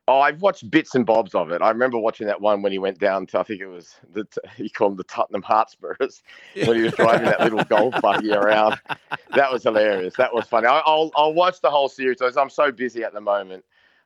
Oh, 0.06 0.20
I've 0.20 0.42
watched 0.42 0.70
bits 0.70 0.94
and 0.94 1.06
bobs 1.06 1.34
of 1.34 1.50
it. 1.50 1.62
I 1.62 1.70
remember 1.70 1.98
watching 1.98 2.26
that 2.26 2.40
one 2.40 2.60
when 2.60 2.72
he 2.72 2.78
went 2.78 2.98
down 2.98 3.26
to, 3.28 3.38
I 3.38 3.42
think 3.42 3.62
it 3.62 3.66
was, 3.66 3.94
the, 4.12 4.26
he 4.54 4.68
called 4.68 4.92
them 4.92 4.96
the 4.98 5.04
Tottenham 5.04 5.40
Hotspurs, 5.40 6.22
when 6.66 6.76
he 6.76 6.82
was 6.82 6.92
driving 6.92 7.24
that 7.24 7.40
little 7.40 7.64
golf 7.64 7.94
buggy 8.02 8.32
around. 8.32 8.78
That 9.34 9.50
was 9.50 9.62
hilarious. 9.62 10.14
That 10.16 10.34
was 10.34 10.46
funny. 10.46 10.66
I, 10.66 10.82
I'll, 10.84 11.10
I'll 11.16 11.32
watch 11.32 11.62
the 11.62 11.70
whole 11.70 11.88
series. 11.88 12.18
I'm 12.20 12.50
so 12.50 12.70
busy 12.70 13.02
at 13.02 13.14
the 13.14 13.20
moment. 13.22 13.64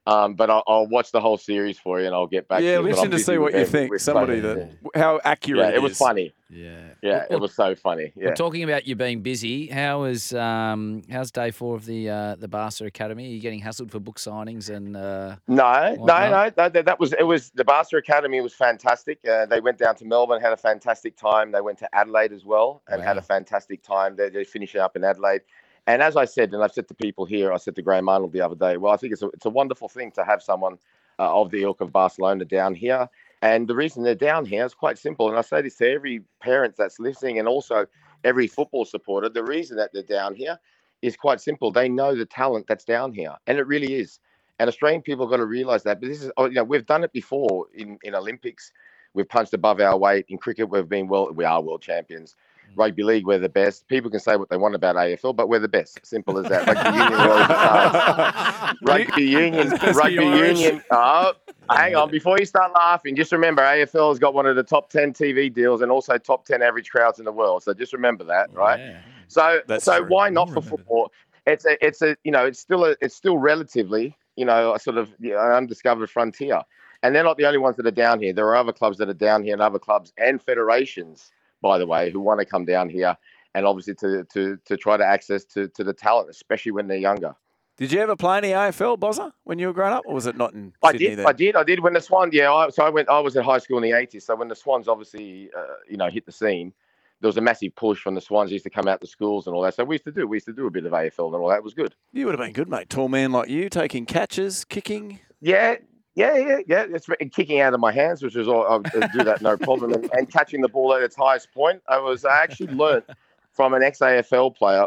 Um, 0.08 0.34
but 0.34 0.48
I'll, 0.48 0.62
I'll 0.66 0.86
watch 0.86 1.12
the 1.12 1.20
whole 1.20 1.36
series 1.36 1.78
for 1.78 2.00
you, 2.00 2.06
and 2.06 2.14
I'll 2.14 2.26
get 2.26 2.48
back. 2.48 2.62
yeah, 2.62 2.78
to 2.78 2.78
it'll 2.78 2.84
you. 2.86 2.88
be 2.88 2.94
But 2.96 3.04
I'm 3.04 3.10
to 3.10 3.18
see 3.18 3.36
what 3.36 3.52
you 3.52 3.66
think. 3.66 3.98
Somebody 4.00 4.40
playing. 4.40 4.76
that 4.94 4.98
how 4.98 5.20
accurate 5.22 5.70
Yeah, 5.70 5.76
it 5.76 5.82
was 5.82 5.92
is. 5.92 5.98
funny. 5.98 6.32
Yeah. 6.48 6.80
Yeah, 7.02 7.26
it 7.28 7.38
was 7.38 7.54
so 7.54 7.74
funny. 7.74 8.10
Yeah. 8.16 8.28
Well, 8.28 8.34
talking 8.34 8.64
about 8.64 8.86
you 8.86 8.96
being 8.96 9.20
busy, 9.20 9.66
how 9.66 10.04
is 10.04 10.32
um, 10.32 11.02
how's 11.10 11.30
day 11.30 11.50
four 11.50 11.76
of 11.76 11.84
the 11.84 12.08
uh, 12.08 12.34
the 12.36 12.48
Barca 12.48 12.86
Academy? 12.86 13.26
Are 13.26 13.34
you 13.34 13.40
getting 13.40 13.60
hassled 13.60 13.90
for 13.90 14.00
book 14.00 14.16
signings 14.18 14.74
and 14.74 14.96
uh, 14.96 15.36
No, 15.46 15.94
no, 15.98 16.04
no, 16.06 16.30
no. 16.30 16.50
That, 16.56 16.72
that 16.86 16.98
was 16.98 17.12
it. 17.12 17.22
Was 17.24 17.50
the 17.50 17.64
Barca 17.64 17.98
Academy 17.98 18.40
was 18.40 18.54
fantastic. 18.54 19.18
Uh, 19.28 19.44
they 19.44 19.60
went 19.60 19.76
down 19.76 19.94
to 19.96 20.06
Melbourne, 20.06 20.40
had 20.40 20.54
a 20.54 20.56
fantastic 20.56 21.18
time. 21.18 21.52
They 21.52 21.60
went 21.60 21.78
to 21.80 21.94
Adelaide 21.94 22.32
as 22.32 22.46
well 22.46 22.80
and 22.88 23.02
had 23.02 23.18
a 23.18 23.22
fantastic 23.22 23.82
time. 23.82 24.16
They 24.16 24.30
they 24.30 24.44
finishing 24.44 24.80
up 24.80 24.96
in 24.96 25.04
Adelaide. 25.04 25.42
And 25.88 26.02
as 26.02 26.16
I 26.16 26.26
said, 26.26 26.52
and 26.52 26.62
I've 26.62 26.72
said 26.72 26.86
to 26.88 26.94
people 26.94 27.24
here, 27.24 27.50
I 27.50 27.56
said 27.56 27.74
to 27.76 27.82
Graham 27.82 28.10
Arnold 28.10 28.32
the 28.34 28.42
other 28.42 28.54
day. 28.54 28.76
Well, 28.76 28.92
I 28.92 28.98
think 28.98 29.14
it's 29.14 29.22
a 29.22 29.28
it's 29.28 29.46
a 29.46 29.50
wonderful 29.50 29.88
thing 29.88 30.12
to 30.12 30.22
have 30.22 30.42
someone 30.42 30.76
uh, 31.18 31.40
of 31.40 31.50
the 31.50 31.62
ilk 31.62 31.80
of 31.80 31.90
Barcelona 31.90 32.44
down 32.44 32.74
here. 32.74 33.08
And 33.40 33.66
the 33.66 33.74
reason 33.74 34.02
they're 34.02 34.14
down 34.14 34.44
here 34.44 34.66
is 34.66 34.74
quite 34.74 34.98
simple. 34.98 35.30
And 35.30 35.38
I 35.38 35.40
say 35.40 35.62
this 35.62 35.76
to 35.76 35.90
every 35.90 36.20
parent 36.42 36.76
that's 36.76 37.00
listening, 37.00 37.38
and 37.38 37.48
also 37.48 37.86
every 38.22 38.46
football 38.46 38.84
supporter. 38.84 39.30
The 39.30 39.42
reason 39.42 39.78
that 39.78 39.90
they're 39.94 40.02
down 40.02 40.34
here 40.34 40.58
is 41.00 41.16
quite 41.16 41.40
simple. 41.40 41.70
They 41.70 41.88
know 41.88 42.14
the 42.14 42.26
talent 42.26 42.66
that's 42.68 42.84
down 42.84 43.14
here, 43.14 43.34
and 43.46 43.56
it 43.56 43.66
really 43.66 43.94
is. 43.94 44.20
And 44.58 44.68
Australian 44.68 45.00
people 45.00 45.24
have 45.24 45.30
got 45.30 45.38
to 45.38 45.46
realise 45.46 45.84
that. 45.84 46.00
But 46.00 46.08
this 46.10 46.22
is, 46.22 46.30
oh, 46.36 46.46
you 46.46 46.56
know, 46.56 46.64
we've 46.64 46.84
done 46.84 47.02
it 47.02 47.14
before 47.14 47.68
in, 47.74 47.98
in 48.02 48.14
Olympics. 48.14 48.72
We've 49.14 49.28
punched 49.28 49.54
above 49.54 49.80
our 49.80 49.96
weight. 49.96 50.26
In 50.28 50.36
cricket, 50.36 50.68
we've 50.68 50.86
been 50.86 51.08
well. 51.08 51.32
We 51.32 51.46
are 51.46 51.62
world 51.62 51.80
champions. 51.80 52.36
Mm. 52.68 52.76
Rugby 52.76 53.02
league, 53.02 53.26
we're 53.26 53.38
the 53.38 53.48
best. 53.48 53.88
People 53.88 54.10
can 54.10 54.20
say 54.20 54.36
what 54.36 54.48
they 54.48 54.56
want 54.56 54.74
about 54.74 54.96
AFL, 54.96 55.34
but 55.34 55.48
we're 55.48 55.58
the 55.58 55.68
best. 55.68 56.04
Simple 56.04 56.38
as 56.38 56.46
that. 56.48 56.66
Rugby 56.66 56.88
union, 56.90 57.12
we're 57.12 57.30
always 57.30 57.48
the. 57.48 58.74
Rugby 58.82 59.22
union, 59.22 59.68
rugby 59.96 60.14
union. 60.14 60.82
Oh, 60.90 61.32
hang 61.70 61.94
on. 61.96 62.10
Before 62.10 62.36
you 62.38 62.46
start 62.46 62.72
laughing, 62.74 63.16
just 63.16 63.32
remember 63.32 63.62
AFL 63.62 64.10
has 64.10 64.18
got 64.18 64.34
one 64.34 64.46
of 64.46 64.56
the 64.56 64.62
top 64.62 64.90
ten 64.90 65.12
TV 65.12 65.52
deals 65.52 65.82
and 65.82 65.90
also 65.90 66.18
top 66.18 66.44
ten 66.44 66.62
average 66.62 66.90
crowds 66.90 67.18
in 67.18 67.24
the 67.24 67.32
world. 67.32 67.62
So 67.62 67.74
just 67.74 67.92
remember 67.92 68.24
that, 68.24 68.52
right? 68.52 68.78
Yeah. 68.78 69.00
So 69.28 69.60
That's 69.66 69.84
so 69.84 69.98
true. 70.00 70.08
why 70.08 70.28
not 70.30 70.48
for 70.48 70.54
remember 70.56 70.70
that. 70.70 70.76
football? 70.76 71.12
It's 71.46 71.64
a 71.64 71.84
it's 71.84 72.02
a 72.02 72.16
you 72.24 72.30
know 72.32 72.44
it's 72.44 72.58
still 72.60 72.84
a 72.84 72.94
it's 73.00 73.14
still 73.14 73.38
relatively 73.38 74.16
you 74.36 74.44
know 74.44 74.74
a 74.74 74.78
sort 74.78 74.98
of 74.98 75.10
you 75.18 75.30
know, 75.32 75.38
undiscovered 75.38 76.10
frontier, 76.10 76.62
and 77.02 77.14
they're 77.14 77.24
not 77.24 77.36
the 77.38 77.46
only 77.46 77.58
ones 77.58 77.76
that 77.76 77.86
are 77.86 77.90
down 77.90 78.20
here. 78.20 78.32
There 78.32 78.46
are 78.46 78.56
other 78.56 78.72
clubs 78.72 78.98
that 78.98 79.08
are 79.08 79.14
down 79.14 79.42
here, 79.42 79.52
and 79.54 79.62
other 79.62 79.78
clubs 79.78 80.12
and 80.18 80.42
federations, 80.42 81.30
by 81.60 81.78
the 81.78 81.86
way, 81.86 82.10
who 82.10 82.20
want 82.20 82.40
to 82.40 82.46
come 82.46 82.64
down 82.64 82.88
here 82.88 83.16
and 83.54 83.66
obviously 83.66 83.94
to 83.94 84.24
to 84.32 84.58
to 84.64 84.76
try 84.76 84.96
to 84.96 85.04
access 85.04 85.44
to 85.44 85.68
to 85.68 85.84
the 85.84 85.92
talent, 85.92 86.30
especially 86.30 86.72
when 86.72 86.86
they're 86.86 86.98
younger. 86.98 87.34
Did 87.76 87.92
you 87.92 88.00
ever 88.00 88.16
play 88.16 88.38
any 88.38 88.48
AFL, 88.48 88.98
Bozza, 88.98 89.30
when 89.44 89.60
you 89.60 89.68
were 89.68 89.72
growing 89.72 89.92
up, 89.92 90.02
or 90.04 90.14
was 90.14 90.26
it 90.26 90.36
not 90.36 90.52
in 90.52 90.72
I 90.82 90.90
Sydney 90.90 91.06
did, 91.06 91.18
then? 91.20 91.26
I 91.26 91.32
did, 91.32 91.56
I 91.56 91.62
did. 91.62 91.78
When 91.78 91.92
the 91.92 92.00
Swans, 92.00 92.34
yeah, 92.34 92.52
I, 92.52 92.70
so 92.70 92.84
I 92.84 92.88
went. 92.88 93.08
I 93.08 93.20
was 93.20 93.36
at 93.36 93.44
high 93.44 93.58
school 93.58 93.76
in 93.76 93.84
the 93.84 93.90
'80s. 93.90 94.22
So 94.22 94.34
when 94.34 94.48
the 94.48 94.56
Swans 94.56 94.88
obviously, 94.88 95.50
uh, 95.56 95.62
you 95.88 95.96
know, 95.96 96.08
hit 96.08 96.26
the 96.26 96.32
scene, 96.32 96.72
there 97.20 97.28
was 97.28 97.36
a 97.36 97.40
massive 97.40 97.74
push 97.76 98.00
from 98.00 98.16
the 98.16 98.20
Swans. 98.20 98.50
Used 98.50 98.64
to 98.64 98.70
come 98.70 98.88
out 98.88 99.00
to 99.00 99.06
schools 99.06 99.46
and 99.46 99.54
all 99.54 99.62
that. 99.62 99.74
So 99.74 99.84
we 99.84 99.94
used 99.94 100.04
to 100.04 100.12
do. 100.12 100.26
We 100.26 100.36
used 100.36 100.46
to 100.46 100.52
do 100.52 100.66
a 100.66 100.70
bit 100.70 100.86
of 100.86 100.92
AFL 100.92 101.26
and 101.26 101.36
all 101.36 101.48
that. 101.50 101.58
It 101.58 101.64
was 101.64 101.74
good. 101.74 101.94
You 102.12 102.26
would 102.26 102.34
have 102.36 102.44
been 102.44 102.52
good, 102.52 102.68
mate. 102.68 102.90
Tall 102.90 103.08
man 103.08 103.30
like 103.30 103.48
you, 103.48 103.68
taking 103.68 104.06
catches, 104.06 104.64
kicking. 104.64 105.20
Yeah, 105.40 105.76
yeah, 106.18 106.36
yeah, 106.36 106.58
yeah. 106.66 106.86
It's 106.90 107.06
kicking 107.32 107.60
out 107.60 107.74
of 107.74 107.80
my 107.80 107.92
hands, 107.92 108.24
which 108.24 108.34
was 108.34 108.48
all. 108.48 108.66
I 108.66 109.06
do 109.06 109.22
that 109.22 109.40
no 109.40 109.56
problem, 109.56 109.92
and, 109.92 110.10
and 110.12 110.28
catching 110.28 110.60
the 110.60 110.68
ball 110.68 110.92
at 110.92 111.02
its 111.02 111.14
highest 111.14 111.52
point. 111.52 111.80
I 111.88 111.98
was. 111.98 112.24
I 112.24 112.42
actually 112.42 112.74
learnt 112.74 113.04
from 113.52 113.72
an 113.72 113.84
ex 113.84 114.00
AFL 114.00 114.56
player 114.56 114.86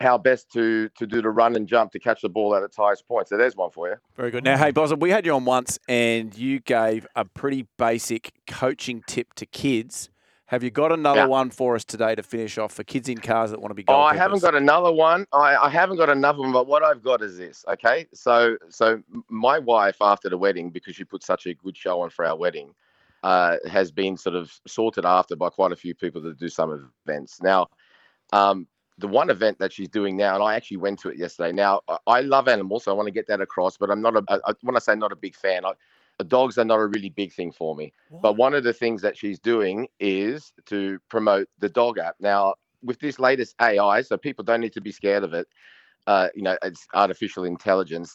how 0.00 0.16
best 0.16 0.50
to 0.52 0.88
to 0.96 1.06
do 1.06 1.20
the 1.20 1.28
run 1.28 1.56
and 1.56 1.66
jump 1.68 1.92
to 1.92 1.98
catch 1.98 2.22
the 2.22 2.30
ball 2.30 2.54
at 2.54 2.62
its 2.62 2.74
highest 2.74 3.06
point. 3.06 3.28
So 3.28 3.36
there's 3.36 3.54
one 3.54 3.70
for 3.70 3.88
you. 3.88 3.96
Very 4.16 4.30
good. 4.30 4.44
Now, 4.44 4.56
hey, 4.56 4.72
Bozza, 4.72 4.98
we 4.98 5.10
had 5.10 5.26
you 5.26 5.34
on 5.34 5.44
once, 5.44 5.78
and 5.88 6.34
you 6.36 6.60
gave 6.60 7.06
a 7.14 7.26
pretty 7.26 7.66
basic 7.76 8.32
coaching 8.46 9.02
tip 9.06 9.34
to 9.34 9.44
kids. 9.44 10.08
Have 10.46 10.62
you 10.62 10.70
got 10.70 10.92
another 10.92 11.20
Yeah. 11.22 11.26
one 11.26 11.50
for 11.50 11.74
us 11.74 11.84
today 11.84 12.14
to 12.14 12.22
finish 12.22 12.56
off 12.56 12.72
for 12.72 12.84
kids 12.84 13.08
in 13.08 13.18
cars 13.18 13.50
that 13.50 13.60
want 13.60 13.70
to 13.70 13.74
be 13.74 13.82
going? 13.82 13.98
Oh. 13.98 14.02
I 14.02 14.14
haven't 14.14 14.42
got 14.42 14.54
another 14.54 14.92
one. 14.92 15.26
I, 15.32 15.56
I 15.56 15.68
haven't 15.68 15.96
got 15.96 16.08
another 16.08 16.38
one, 16.38 16.52
but 16.52 16.68
what 16.68 16.84
I've 16.84 17.02
got 17.02 17.20
is 17.20 17.36
this. 17.36 17.64
Okay, 17.66 18.06
so 18.14 18.56
so 18.68 19.02
my 19.28 19.58
wife 19.58 19.96
after 20.00 20.28
the 20.28 20.38
wedding, 20.38 20.70
because 20.70 20.94
she 20.94 21.02
put 21.04 21.24
such 21.24 21.46
a 21.46 21.54
good 21.54 21.76
show 21.76 22.00
on 22.00 22.10
for 22.10 22.24
our 22.24 22.36
wedding, 22.36 22.72
uh, 23.24 23.56
has 23.68 23.90
been 23.90 24.16
sort 24.16 24.36
of 24.36 24.56
sorted 24.68 25.04
after 25.04 25.34
by 25.34 25.48
quite 25.48 25.72
a 25.72 25.76
few 25.76 25.96
people 25.96 26.20
that 26.22 26.38
do 26.38 26.48
some 26.48 26.90
events. 27.04 27.42
Now, 27.42 27.66
um, 28.32 28.68
the 28.98 29.08
one 29.08 29.30
event 29.30 29.58
that 29.58 29.72
she's 29.72 29.88
doing 29.88 30.16
now, 30.16 30.34
and 30.36 30.44
I 30.44 30.54
actually 30.54 30.76
went 30.76 31.00
to 31.00 31.08
it 31.08 31.18
yesterday. 31.18 31.50
Now, 31.52 31.80
I- 32.06 32.20
love 32.20 32.46
animals, 32.46 32.84
so 32.84 32.92
I 32.92 32.94
want 32.94 33.08
to 33.08 33.12
get 33.12 33.26
that 33.26 33.40
across. 33.40 33.76
But 33.76 33.90
I'm 33.90 34.00
not 34.00 34.16
a. 34.16 34.22
I, 34.46 34.52
when 34.62 34.76
I 34.76 34.78
say 34.78 34.94
not 34.94 35.10
a 35.10 35.16
big 35.16 35.34
fan, 35.34 35.64
I, 35.64 35.72
dogs 36.24 36.58
are 36.58 36.64
not 36.64 36.78
a 36.80 36.86
really 36.86 37.10
big 37.10 37.32
thing 37.32 37.52
for 37.52 37.74
me. 37.76 37.92
But 38.22 38.36
one 38.36 38.54
of 38.54 38.64
the 38.64 38.72
things 38.72 39.02
that 39.02 39.16
she's 39.16 39.38
doing 39.38 39.88
is 40.00 40.52
to 40.66 40.98
promote 41.08 41.48
the 41.58 41.68
dog 41.68 41.98
app. 41.98 42.16
Now, 42.20 42.54
with 42.82 42.98
this 43.00 43.18
latest 43.18 43.54
AI, 43.60 44.02
so 44.02 44.16
people 44.16 44.44
don't 44.44 44.60
need 44.60 44.72
to 44.74 44.80
be 44.80 44.92
scared 44.92 45.24
of 45.24 45.34
it. 45.34 45.46
Uh, 46.06 46.28
you 46.34 46.42
know, 46.42 46.56
it's 46.62 46.86
artificial 46.94 47.44
intelligence. 47.44 48.14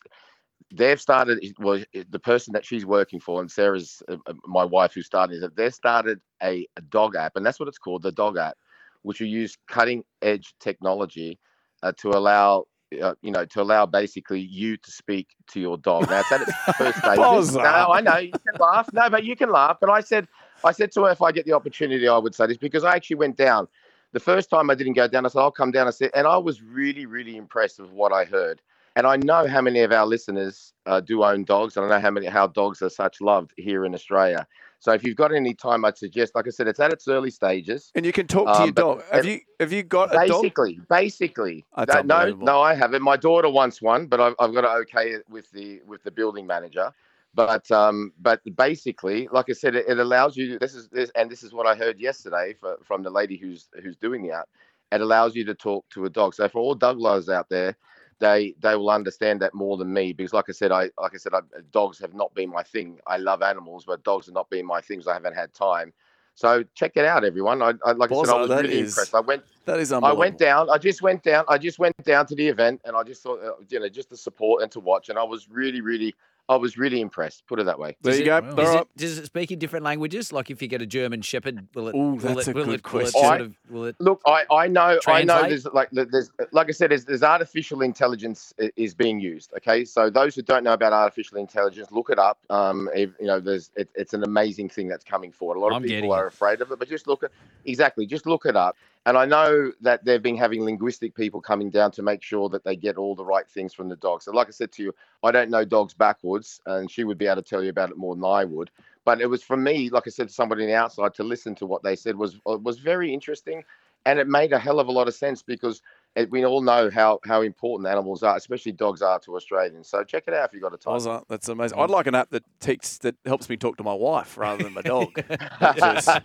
They've 0.74 1.02
started. 1.02 1.44
Well, 1.60 1.84
the 2.10 2.20
person 2.20 2.54
that 2.54 2.66
she's 2.66 2.86
working 2.86 3.20
for, 3.20 3.42
and 3.42 3.52
Sarah's 3.52 4.02
uh, 4.08 4.18
uh, 4.26 4.34
my 4.46 4.64
wife 4.64 4.94
who 4.94 5.02
started 5.02 5.44
it. 5.44 5.56
They've 5.56 5.74
started 5.74 6.20
a, 6.42 6.66
a 6.78 6.82
dog 6.82 7.16
app, 7.16 7.36
and 7.36 7.46
that's 7.46 7.60
what 7.60 7.68
it's 7.68 7.78
called, 7.78 8.04
the 8.04 8.12
dog 8.12 8.38
app, 8.38 8.58
which 9.02 9.20
will 9.20 9.28
use 9.28 9.58
cutting 9.68 10.04
edge 10.22 10.54
technology 10.60 11.40
uh, 11.84 11.92
to 11.98 12.10
allow. 12.12 12.66
Uh, 13.02 13.14
you 13.22 13.32
know, 13.32 13.46
to 13.46 13.62
allow 13.62 13.86
basically 13.86 14.42
you 14.42 14.76
to 14.76 14.92
speak 14.92 15.30
to 15.48 15.62
your 15.62 15.78
dog. 15.78 16.10
Now 16.10 16.20
it's 16.20 16.32
at 16.32 16.42
its 16.42 16.52
first. 16.78 16.98
Bozza. 17.02 17.64
No, 17.64 17.94
I 17.94 18.02
know 18.02 18.18
you 18.18 18.32
can 18.32 18.60
laugh. 18.60 18.90
No, 18.92 19.10
but 19.10 19.24
you 19.24 19.36
can 19.36 19.50
laugh. 19.50 19.78
But 19.80 19.90
I 19.90 20.02
said, 20.02 20.28
I 20.66 20.74
said 20.74 20.92
to 20.94 21.06
her, 21.06 21.12
if 21.12 21.22
I 21.22 21.32
get 21.32 21.46
the 21.46 21.54
opportunity, 21.54 22.08
I 22.08 22.18
would 22.18 22.36
say 22.36 22.48
this 22.48 22.58
because 22.58 22.84
I 22.84 22.96
actually 22.96 23.16
went 23.16 23.38
down. 23.38 23.70
The 24.12 24.20
first 24.20 24.50
time 24.50 24.70
I 24.70 24.76
didn't 24.76 24.94
go 24.94 25.08
down, 25.08 25.26
I 25.26 25.30
said, 25.30 25.40
I'll 25.40 25.52
come 25.52 25.72
down. 25.72 25.88
I 25.88 25.92
said, 25.92 26.12
and 26.14 26.28
I 26.28 26.36
was 26.38 26.62
really, 26.62 27.06
really 27.06 27.38
impressed 27.38 27.80
with 27.80 27.92
what 27.92 28.12
I 28.12 28.26
heard. 28.26 28.62
And 28.98 29.08
I 29.08 29.16
know 29.16 29.48
how 29.48 29.62
many 29.62 29.80
of 29.82 29.94
our 29.94 30.06
listeners 30.06 30.74
uh, 30.86 31.00
do 31.00 31.24
own 31.24 31.46
dogs, 31.46 31.78
and 31.78 31.86
I 31.86 31.90
know 31.90 32.02
how 32.02 32.12
many 32.12 32.28
how 32.28 32.48
dogs 32.48 32.82
are 32.82 32.90
such 32.90 33.22
loved 33.22 33.54
here 33.56 33.86
in 33.86 33.96
Australia. 33.96 34.46
So 34.82 34.92
if 34.94 35.04
you've 35.04 35.16
got 35.16 35.32
any 35.32 35.54
time, 35.54 35.86
I'd 35.86 35.96
suggest, 35.96 36.34
like 36.34 36.48
I 36.48 36.50
said, 36.50 36.68
it's 36.68 36.80
at 36.80 36.92
its 36.92 37.08
early 37.08 37.30
stages. 37.30 37.92
And 37.94 38.04
you 38.04 38.12
can 38.12 38.26
talk 38.26 38.48
to 38.48 38.54
Um, 38.54 38.64
your 38.64 38.74
dog. 38.74 39.04
Have 39.12 39.26
you 39.26 39.40
have 39.60 39.72
you 39.72 39.84
got 39.84 40.10
a 40.10 40.28
dog? 40.28 40.42
Basically, 40.42 40.80
basically, 40.90 41.64
no, 42.04 42.32
no, 42.34 42.62
I 42.62 42.74
haven't. 42.74 43.04
My 43.04 43.16
daughter 43.16 43.48
wants 43.48 43.80
one, 43.80 44.08
but 44.08 44.20
I've, 44.20 44.34
I've 44.40 44.54
got 44.56 44.62
to 44.62 44.70
okay 44.82 45.12
it 45.12 45.24
with 45.30 45.52
the 45.52 45.82
with 45.86 46.02
the 46.02 46.10
building 46.10 46.48
manager. 46.48 46.92
But 47.36 47.70
um, 47.70 48.12
but 48.20 48.42
basically, 48.56 49.30
like 49.32 49.52
I 49.52 49.54
said, 49.54 49.76
it, 49.76 49.86
it 49.88 50.00
allows 50.00 50.36
you. 50.36 50.58
This 50.58 50.74
is 50.74 50.90
this, 50.90 51.12
and 51.16 51.30
this 51.30 51.44
is 51.44 51.54
what 51.54 51.68
I 51.68 51.76
heard 51.76 52.00
yesterday 52.00 52.56
for, 52.60 52.80
from 52.84 53.04
the 53.04 53.12
lady 53.12 53.38
who's 53.38 53.70
who's 53.84 53.98
doing 53.98 54.24
the 54.24 54.32
app. 54.32 54.50
It 54.92 55.00
allows 55.00 55.36
you 55.36 55.46
to 55.46 55.54
talk 55.54 55.88
to 55.92 56.06
a 56.06 56.10
dog. 56.10 56.34
So 56.34 56.50
for 56.50 56.60
all 56.60 56.74
dog 56.74 56.98
lovers 56.98 57.30
out 57.30 57.50
there, 57.50 57.78
they 58.22 58.56
they 58.62 58.76
will 58.76 58.92
understand 58.92 59.42
that 59.42 59.54
more 59.54 59.76
than 59.76 59.92
me 59.92 60.14
because, 60.14 60.32
like 60.32 60.46
I 60.48 60.54
said, 60.54 60.72
I 60.72 60.90
like 60.98 61.14
I 61.14 61.18
said, 61.18 61.34
I, 61.34 61.42
dogs 61.72 62.00
have 62.00 62.14
not 62.14 62.34
been 62.34 62.50
my 62.50 62.64
thing. 62.64 63.00
I 63.06 63.18
love 63.18 63.42
animals, 63.42 63.84
but 63.86 64.04
dogs 64.04 64.28
have 64.28 64.36
not 64.36 64.50
been 64.50 64.66
my 64.66 64.80
things. 64.80 65.08
I 65.08 65.14
haven't 65.14 65.36
had 65.36 65.54
time. 65.54 65.92
So 66.36 66.64
check 66.76 66.94
it 66.96 67.04
out, 67.04 67.26
everyone. 67.26 67.62
I, 67.62 67.74
I 67.84 67.92
like 67.92 68.12
I 68.12 68.16
said, 68.16 68.30
I 68.30 68.38
was 68.38 68.50
really 68.50 68.80
is 68.80 68.90
impressed. 68.90 69.16
I 69.16 69.20
went 69.20 69.44
That 69.66 69.80
is 69.80 69.92
I 69.92 70.14
went 70.14 70.38
down. 70.38 70.70
I 70.70 70.78
just 70.78 71.02
went 71.02 71.24
down. 71.24 71.44
I 71.50 71.58
just 71.58 71.80
went 71.80 71.98
down 72.06 72.26
to 72.28 72.36
the 72.36 72.48
event, 72.48 72.82
and 72.86 72.96
I 72.96 73.04
just 73.04 73.24
thought, 73.24 73.44
uh, 73.44 73.54
you 73.68 73.80
know, 73.80 73.90
just 73.90 74.10
to 74.10 74.18
support 74.18 74.64
and 74.64 74.72
to 74.72 74.80
watch. 74.80 75.10
And 75.10 75.20
I 75.20 75.24
was 75.24 75.50
really, 75.50 75.82
really, 75.82 76.16
I 76.50 76.56
was 76.58 76.78
really 76.78 77.00
impressed. 77.00 77.46
Put 77.48 77.60
it 77.60 77.66
that 77.66 77.80
way. 77.80 77.96
There 78.02 78.12
Does 78.12 78.20
you 78.20 78.26
it- 78.26 78.42
go. 78.42 78.56
Does, 78.56 78.76
it, 78.76 78.88
does 78.98 79.18
it 79.20 79.26
speak 79.26 79.52
in 79.52 79.60
different 79.60 79.86
languages? 79.86 80.34
Like 80.34 80.52
if 80.52 80.62
you 80.62 80.68
get 80.68 80.82
a 80.82 80.86
German 80.86 81.22
Shepherd, 81.22 81.68
will 81.74 81.88
it? 81.88 81.96
Ooh, 81.96 82.16
will 82.16 82.18
that's 82.18 82.48
it, 82.48 82.52
a 82.52 82.54
will 82.54 82.66
good 82.66 82.74
it, 82.76 82.84
will 82.84 83.02
question. 83.02 83.22
sort 83.22 83.42
of, 83.42 83.58
will 83.70 83.86
it? 83.86 83.96
Look, 84.00 84.22
I, 84.26 84.44
I 84.52 84.68
know, 84.68 85.00
I 85.08 85.24
know. 85.24 85.44
There's 85.44 85.66
like, 85.68 85.90
there's 85.92 86.30
like 86.52 86.68
I 86.68 86.72
said, 86.72 86.92
there's, 86.92 87.06
there's 87.06 87.24
artificial 87.24 87.82
intelligence 87.82 88.54
is 88.76 88.94
being 88.94 89.20
used. 89.20 89.54
Okay, 89.58 89.86
so 89.86 90.10
those 90.10 90.36
who 90.36 90.42
don't 90.42 90.64
know 90.64 90.74
about 90.74 90.94
artificial 90.94 91.38
intelligence, 91.38 91.92
look 91.92 92.10
it 92.10 92.20
up. 92.20 92.40
Um, 92.50 92.90
if, 92.94 93.12
you 93.20 93.28
know, 93.28 93.40
there's 93.40 93.72
it, 93.76 93.90
it's 93.96 94.14
an 94.14 94.24
amazing 94.24 94.70
thing 94.70 94.88
that's 94.88 95.06
coming 95.06 95.32
forward. 95.32 95.58
A 95.58 95.60
lot 95.60 95.72
of 95.72 95.78
I'm 95.78 95.84
people 95.84 96.12
are 96.12 96.28
afraid 96.28 96.62
of 96.62 96.72
it, 96.72 96.80
but 96.80 96.90
just 96.90 97.08
look 97.08 97.24
at 97.24 97.32
exactly, 97.66 98.06
just 98.06 98.26
look 98.26 98.46
it 98.46 98.56
up. 98.56 98.76
And 99.08 99.18
I 99.18 99.26
know 99.26 99.72
that 99.82 100.06
they've 100.06 100.22
been 100.22 100.38
having 100.38 100.64
linguistic 100.64 101.16
people 101.16 101.42
coming 101.42 101.72
down 101.72 101.92
to 101.94 102.04
make 102.04 102.22
sure 102.22 102.50
that 102.50 102.64
they 102.64 102.76
get 102.76 102.98
all 102.98 103.16
the 103.16 103.26
right 103.26 103.50
things 103.50 103.74
from 103.74 103.90
the 103.90 103.96
dog. 103.96 104.22
So, 104.22 104.32
like 104.32 104.48
I 104.48 104.52
said 104.52 104.72
to 104.74 104.84
you, 104.84 104.94
I 105.24 105.32
don't 105.32 105.50
know 105.50 105.66
dogs 105.66 105.96
backwards, 105.96 106.31
and 106.66 106.90
she 106.90 107.04
would 107.04 107.18
be 107.18 107.28
able 107.28 107.42
to 107.42 107.50
tell 107.50 107.64
you 107.64 107.70
about 107.70 107.90
it 107.90 107.98
more 107.98 108.16
than 108.16 108.24
I 108.26 108.46
would. 108.46 108.72
But 109.06 109.22
it 109.22 109.28
was 109.28 109.42
for 109.44 109.58
me, 109.58 109.90
like 109.90 110.04
I 110.06 110.10
said, 110.12 110.28
to 110.28 110.34
somebody 110.34 110.64
on 110.64 110.70
the 110.70 110.76
outside 110.76 111.14
to 111.16 111.24
listen 111.24 111.56
to 111.56 111.66
what 111.66 111.84
they 111.84 111.96
said 111.96 112.16
was 112.16 112.40
uh, 112.48 112.58
was 112.58 112.80
very 112.80 113.14
interesting, 113.14 113.64
and 114.06 114.20
it 114.20 114.28
made 114.28 114.54
a 114.54 114.60
hell 114.60 114.80
of 114.80 114.88
a 114.88 114.92
lot 114.92 115.08
of 115.08 115.16
sense 115.16 115.42
because 115.42 115.82
it, 116.16 116.30
we 116.30 116.46
all 116.46 116.62
know 116.62 116.90
how 116.90 117.20
how 117.26 117.42
important 117.42 117.90
animals 117.90 118.22
are, 118.22 118.36
especially 118.38 118.74
dogs 118.74 119.02
are 119.02 119.20
to 119.20 119.36
Australians. 119.36 119.88
So 119.88 120.04
check 120.04 120.26
it 120.28 120.34
out 120.34 120.50
if 120.50 120.54
you've 120.54 120.62
got 120.62 120.74
a 120.74 120.78
time. 120.78 120.94
Bozza, 121.00 121.24
that's 121.28 121.50
amazing. 121.50 121.80
I'd 121.80 121.90
like 121.90 122.08
an 122.08 122.16
app 122.16 122.30
that 122.30 122.44
takes 122.60 122.98
that 123.00 123.16
helps 123.26 123.50
me 123.50 123.58
talk 123.58 123.78
to 123.78 123.84
my 123.84 123.94
wife 123.94 124.38
rather 124.38 124.64
than 124.64 124.74
my 124.74 124.82
dog. 124.82 125.20
Just- 125.76 126.10